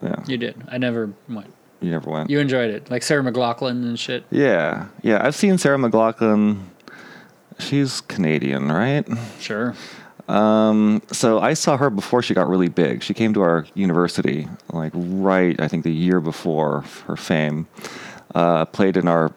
[0.01, 0.55] Yeah, you did.
[0.69, 1.53] I never went.
[1.81, 2.29] you never went.
[2.29, 2.89] You enjoyed it.
[2.89, 4.23] Like Sarah McLachlan and shit.
[4.31, 5.25] Yeah, yeah.
[5.25, 6.63] I've seen Sarah McLachlan.
[7.59, 9.07] She's Canadian, right?
[9.39, 9.73] Sure.
[10.27, 13.01] Um, so I saw her before she got really big.
[13.01, 17.67] She came to our university, like right, I think the year before her fame.
[18.35, 19.33] Uh, played in our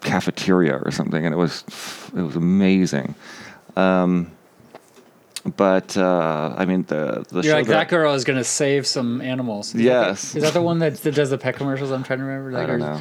[0.00, 1.64] cafeteria or something, and it was
[2.16, 3.14] it was amazing.
[3.76, 4.30] Um,
[5.56, 9.20] but uh, I mean the the You're show like that girl is gonna save some
[9.20, 9.68] animals.
[9.68, 10.34] Is that the- Yes.
[10.36, 11.90] is that the one that, that does the pet commercials?
[11.90, 12.52] I'm trying to remember.
[12.52, 13.00] That I don't know.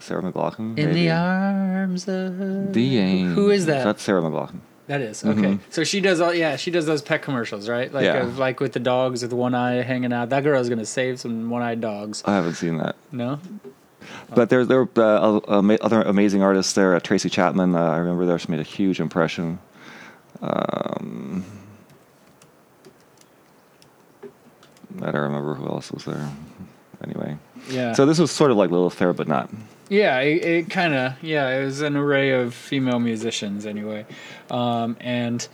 [0.00, 0.58] Sarah McLachlan.
[0.58, 0.92] In maybe?
[0.92, 3.34] the arms of The angel.
[3.34, 3.84] Who is that?
[3.84, 4.60] That's Sarah McLachlan.
[4.86, 5.40] that is okay.
[5.40, 5.60] Mhm.
[5.70, 6.34] So she does all.
[6.34, 7.92] Yeah, she does those pet commercials, right?
[7.92, 8.16] Like Yeah.
[8.22, 10.28] of, like with the dogs with one eye hanging out.
[10.28, 12.22] That girl is gonna save some one-eyed dogs.
[12.26, 12.96] I haven't seen that.
[13.12, 13.38] No.
[14.34, 15.38] But there, there were uh,
[15.80, 16.94] other amazing artists there.
[16.94, 18.38] Uh, Tracy Chapman, uh, I remember there.
[18.38, 19.58] She made a huge impression.
[20.48, 21.44] Um,
[25.02, 26.30] I don't remember who else was there.
[27.02, 27.36] Anyway,
[27.70, 27.92] Yeah.
[27.92, 29.50] so this was sort of like Lilith Fair, but not.
[29.90, 34.06] Yeah, it, it kind of yeah, it was an array of female musicians anyway,
[34.50, 35.46] um, and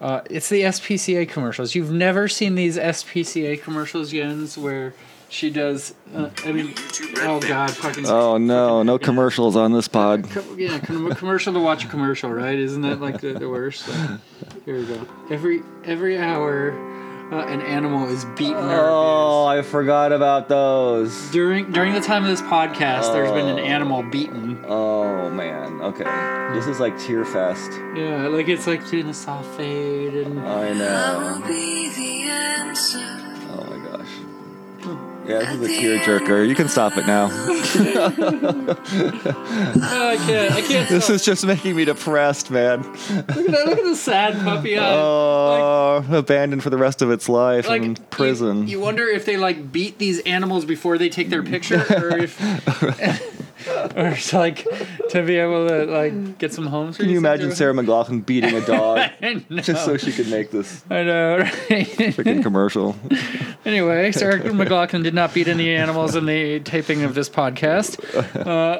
[0.00, 1.74] uh, it's the SPCA commercials.
[1.74, 4.94] You've never seen these SPCA commercials, Jens, where
[5.28, 5.94] she does.
[6.14, 6.74] Uh, I mean,
[7.18, 8.06] oh god, fucking.
[8.06, 10.26] Oh no, no commercials on this pod.
[10.56, 12.58] Yeah, commercial to watch a commercial, right?
[12.58, 13.88] Isn't that like the, the worst?
[13.88, 14.20] Like,
[14.64, 15.06] here we go.
[15.30, 16.72] Every every hour,
[17.32, 18.56] uh, an animal is beaten.
[18.56, 21.30] Oh, I forgot about those.
[21.30, 24.64] During during the time of this podcast, there's been an animal beaten.
[24.66, 26.04] Oh man, okay.
[26.54, 27.72] This is like Tear Fest.
[27.96, 31.42] Yeah, like it's like doing a soft fade and I know.
[35.26, 36.48] Yeah, this is a tear jerker.
[36.48, 37.26] You can stop it now.
[39.82, 40.52] I can't.
[40.52, 40.88] I can't.
[40.88, 42.82] This is just making me depressed, man.
[42.82, 43.66] look at that.
[43.66, 44.92] Look at the sad puppy eye.
[44.92, 48.68] Oh, abandoned for the rest of its life like in you- prison.
[48.68, 52.40] You, wonder if they like beat these animals before they take their picture, or if,
[53.96, 54.64] or it's like
[55.10, 56.96] to be able to like get some homes.
[56.96, 59.10] Can you imagine Sarah McLachlan beating a dog
[59.62, 61.36] just so she could make this I know.
[61.70, 61.86] Right?
[61.86, 62.96] freaking commercial?
[63.64, 67.96] anyway, Sarah McLachlan did not beat any animals in the taping of this podcast.
[68.46, 68.78] Uh,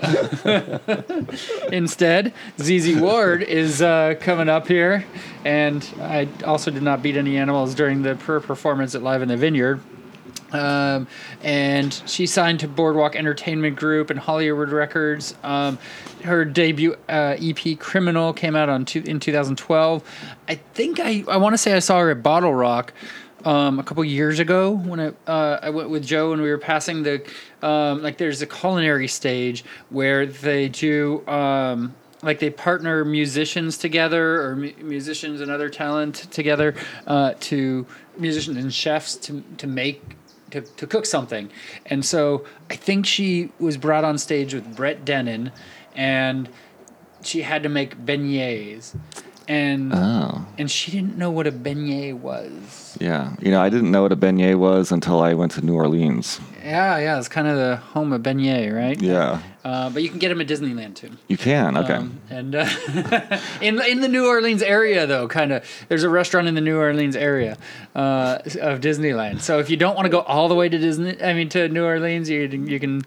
[1.72, 5.05] instead, ZZ Ward is uh, coming up here,
[5.45, 9.28] and I also did not beat any animals during the per performance at Live in
[9.28, 9.80] the Vineyard.
[10.53, 11.07] Um,
[11.42, 15.34] and she signed to Boardwalk Entertainment Group and Hollywood Records.
[15.42, 15.78] Um,
[16.24, 20.03] her debut uh, EP "Criminal" came out on two, in 2012.
[20.49, 22.90] I think I I want to say I saw her at BottleRock
[23.44, 26.59] um, a couple years ago when I uh, I went with Joe and we were
[26.59, 27.26] passing the
[27.62, 31.26] um, like there's a culinary stage where they do.
[31.26, 36.74] Um, like they partner musicians together or mu- musicians and other talent together
[37.07, 37.86] uh, to
[38.18, 40.03] musicians and chefs to to make
[40.51, 41.51] to, to cook something.
[41.86, 45.53] And so i think she was brought on stage with brett denon
[45.94, 46.49] and
[47.22, 48.94] she had to make beignets.
[49.49, 52.99] And Oh, and she didn't know what a beignet was.
[53.01, 53.36] Yeah.
[53.40, 56.40] You know, I didn't know what a beignet was until I went to New Orleans.
[56.64, 59.01] yeah yeah it's kind of the home of beignet right?
[59.01, 61.76] Yeah, uh, but you can get them at disneyland too you can.
[61.76, 61.94] Okay.
[61.94, 62.68] Um, and uh,
[63.60, 66.78] in in the New Orleans area, though, kind of, there's a restaurant in the New
[66.78, 67.56] Orleans area
[67.94, 69.40] uh, of Disneyland.
[69.40, 71.68] So if you don't want to go all the way to Disney, I mean to
[71.68, 73.02] New Orleans, you you can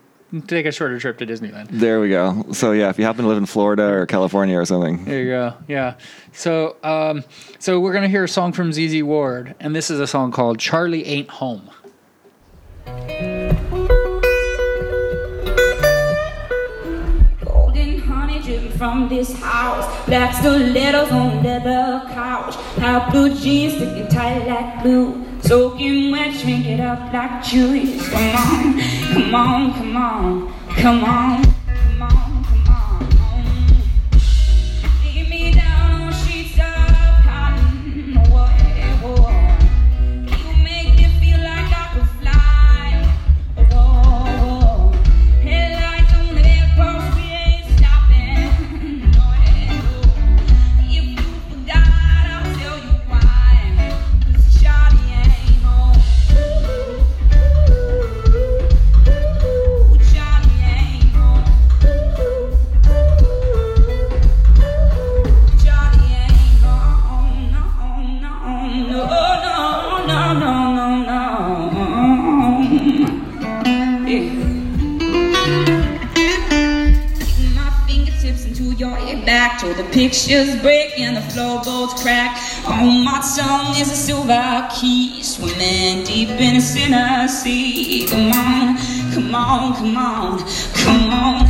[0.48, 1.68] take a shorter trip to Disneyland.
[1.70, 2.46] There we go.
[2.52, 5.30] So yeah, if you happen to live in Florida or California or something, There you
[5.30, 5.54] go.
[5.68, 5.96] Yeah.
[6.34, 7.24] So, um,
[7.60, 10.60] so we're gonna hear a song from ZZ Ward, and this is a song called
[10.60, 11.70] "Charlie Ain't Home."
[18.80, 19.86] From this house.
[20.06, 22.56] Black stilettos on leather couch.
[22.78, 25.26] How blue jeans sticking tight like glue.
[25.42, 28.10] Soaking wet, shrink it up like juice.
[28.10, 28.80] Come on,
[29.14, 31.59] come on, come on, come on,
[80.10, 82.36] pictures break and the floorboards crack.
[82.66, 88.08] On my tongue is a silver key, swimming deep in a sinner sea.
[88.08, 88.78] Come on,
[89.14, 90.40] come on, come on,
[90.74, 91.49] come on,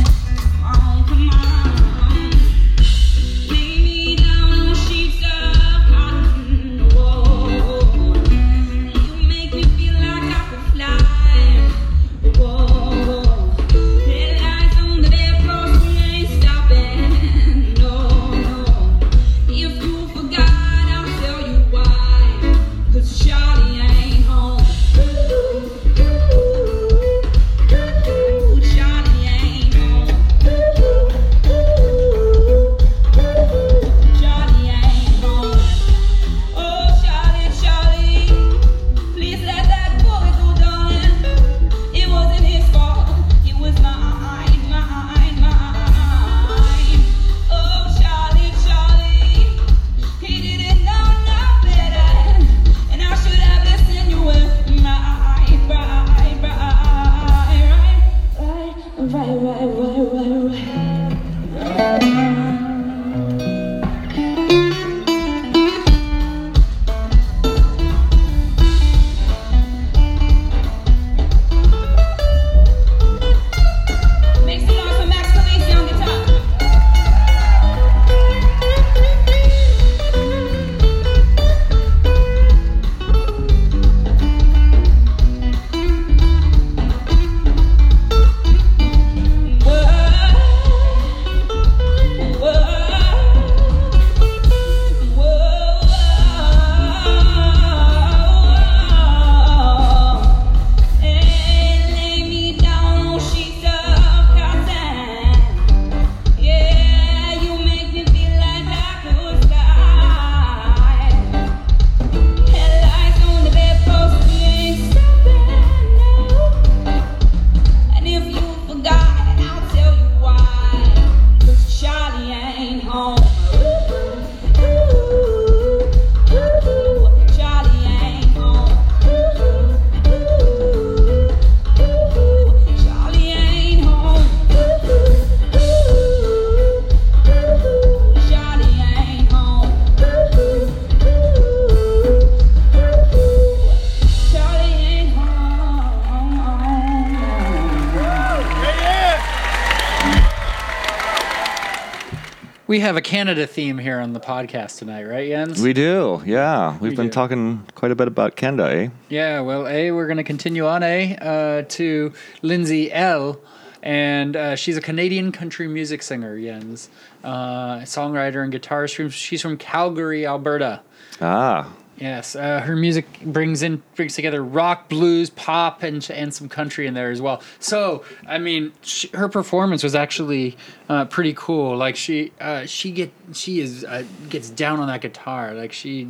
[152.80, 155.60] We have a Canada theme here on the podcast tonight, right, Jens?
[155.60, 156.22] we do.
[156.24, 157.12] Yeah, we've We been do.
[157.12, 158.88] talking quite a bit about Canada, eh?
[159.10, 163.38] Yeah, well, A, we're going to continue on, A, uh, to Lindsay Ell.
[163.82, 166.88] And uh, she's a Canadian country music singer, Jens.
[167.22, 168.94] Uh, songwriter and guitarist.
[168.96, 170.80] From, she's from Calgary, Alberta.
[171.20, 171.70] Ah,
[172.00, 176.86] Yes, uh, her music brings in brings together rock, blues, pop, and and some country
[176.86, 177.42] in there as well.
[177.58, 180.56] So, I mean, sh her performance was actually
[180.88, 181.76] uh, pretty cool.
[181.76, 185.52] Like she uh, she get she is uh, gets down on that guitar.
[185.52, 186.08] Like she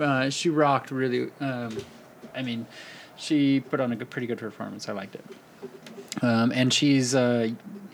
[0.00, 1.30] uh, she rocked really.
[1.40, 1.76] Um,
[2.36, 2.66] I mean,
[3.16, 4.88] she put on a good, pretty good performance.
[4.88, 5.24] I liked it.
[6.22, 7.48] Um, and she's uh,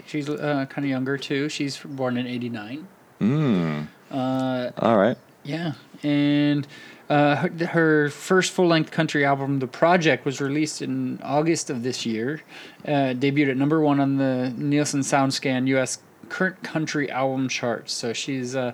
[0.06, 1.48] she's uh, kind of younger too.
[1.48, 2.86] She's born in '89.
[3.22, 5.16] mm, Uh, all right.
[5.44, 5.72] yeah,
[6.02, 6.66] and
[7.08, 11.82] uh, her, her first full length country album, The Project, was released in August of
[11.82, 12.42] this year.
[12.84, 15.98] Uh, debuted at number one on the Nielsen SoundScan U.S.
[16.28, 17.92] current country album charts.
[17.92, 18.72] So she's uh,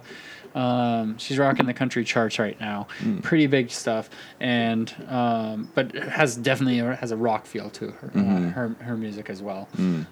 [0.55, 2.86] um, she's rocking the country charts right now.
[3.23, 4.09] Pretty big stuff,
[4.39, 9.31] and um, but has definitely has a rock feel to her uh, her her music
[9.31, 9.69] as well.
[9.78, 10.06] Um,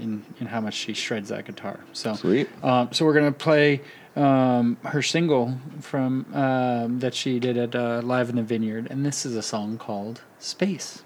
[0.00, 1.80] in in how much she shreds that guitar.
[1.94, 2.48] So Sweet.
[2.62, 3.80] um, so we're gonna play
[4.16, 9.04] um, her single from um, that she did at uh, Live in the Vineyard, and
[9.04, 11.02] this is a song called Space.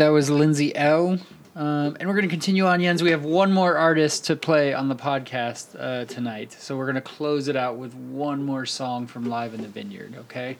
[0.00, 1.18] That was Lindsay Ell.
[1.54, 3.02] Um, and we're going to continue on, Jens.
[3.02, 6.52] We have one more artist to play on the podcast uh, tonight.
[6.52, 9.68] So we're going to close it out with one more song from Live in the
[9.68, 10.56] Vineyard, okay?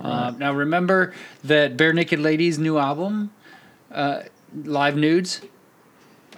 [0.00, 1.12] Um, now, remember
[1.44, 3.30] that Barenaked Ladies' new album,
[3.92, 4.22] uh,
[4.64, 5.42] Live Nudes,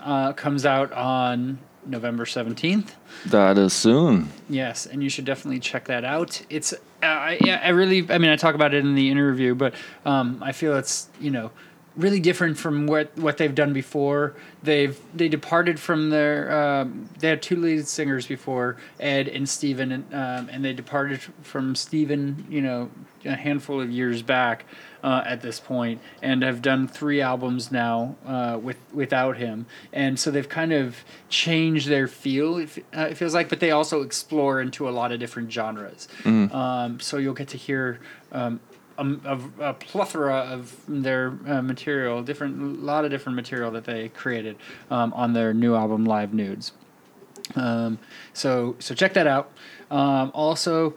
[0.00, 2.94] uh, comes out on November 17th.
[3.26, 4.28] That is soon.
[4.48, 6.44] Yes, and you should definitely check that out.
[6.50, 9.54] It's uh, I, yeah, I really I mean I talk about it in the interview,
[9.54, 9.74] but
[10.04, 11.50] um, I feel it's you know
[11.96, 14.34] really different from what what they've done before.
[14.62, 16.50] They've they departed from their
[16.80, 21.20] um, they had two lead singers before Ed and Steven and um, and they departed
[21.42, 22.90] from Steven you know
[23.24, 24.64] a handful of years back
[25.02, 29.66] uh, at this point and have done three albums now uh, with without him.
[29.92, 33.72] And so they've kind of changed their feel it, uh, it feels like but they
[33.72, 36.08] also explore into a lot of different genres.
[36.52, 38.00] Um, so you'll get to hear
[38.32, 38.60] um,
[39.00, 44.10] a, a, a plethora of their uh, material, different, lot of different material that they
[44.10, 44.56] created
[44.90, 46.72] um, on their new album, Live Nudes.
[47.56, 47.98] Um,
[48.32, 49.50] so so check that out.
[49.90, 50.94] Um, also,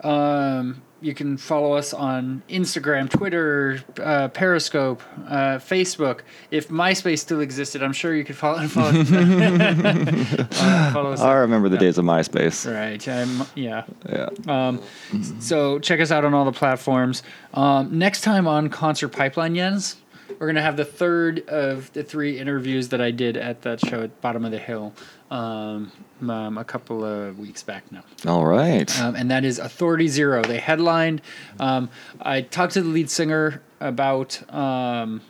[0.00, 6.20] um, you can follow us on Instagram, Twitter, uh, Periscope, uh, Facebook.
[6.50, 11.20] If MySpace still existed, I'm sure you could follow follow, uh, follow us.
[11.20, 12.72] I remember the days of MySpace.
[12.72, 13.06] Right.
[13.08, 13.84] Um, yeah.
[14.08, 14.28] Yeah.
[14.48, 14.80] Um,
[15.40, 17.22] So check us out on all the platforms.
[17.54, 19.96] Um, next time on Concert Pipeline, Jens,
[20.38, 24.02] we're gonna have the third of the three interviews that I did at that show
[24.02, 24.94] at Bottom of the Hill
[25.32, 25.90] um,
[26.28, 28.04] um, a couple of weeks back now.
[28.26, 29.00] All right.
[29.00, 30.42] Um, and that is Authority Zero.
[30.42, 31.22] They headlined.
[31.58, 31.88] Um,
[32.20, 34.40] I talked to the lead singer about.
[34.52, 35.22] Um,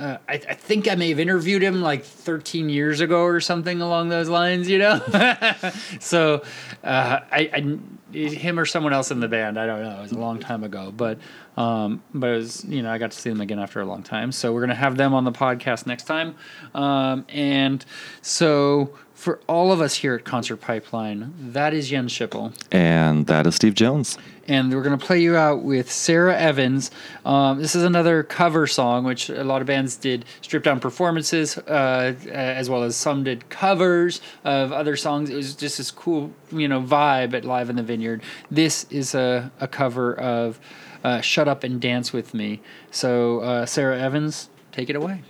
[0.00, 3.80] uh, I, I think I may have interviewed him like 13 years ago or something
[3.80, 4.98] along those lines, you know.
[6.00, 6.42] so,
[6.82, 7.78] uh, I, I
[8.16, 9.98] him or someone else in the band, I don't know.
[9.98, 11.18] It was a long time ago, but
[11.56, 14.02] um, but it was you know I got to see them again after a long
[14.02, 14.32] time.
[14.32, 16.34] So we're gonna have them on the podcast next time,
[16.74, 17.84] um, and
[18.22, 23.46] so for all of us here at Concert Pipeline, that is Jens Schippel and that
[23.46, 24.18] is Steve Jones.
[24.48, 26.90] and we're going to play you out with Sara Evans.
[27.24, 31.58] Um, this is another cover song, which a lot of bands did stripped down performances,
[31.58, 35.30] uh, as well as some did covers of other songs.
[35.30, 38.22] It was just this cool, you know, vibe at Live in the Vineyard.
[38.50, 40.60] This is a, a cover of
[41.06, 42.60] uh, "Shut Up and Dance with Me."
[42.90, 45.22] So, uh, Sara Evans, take it away.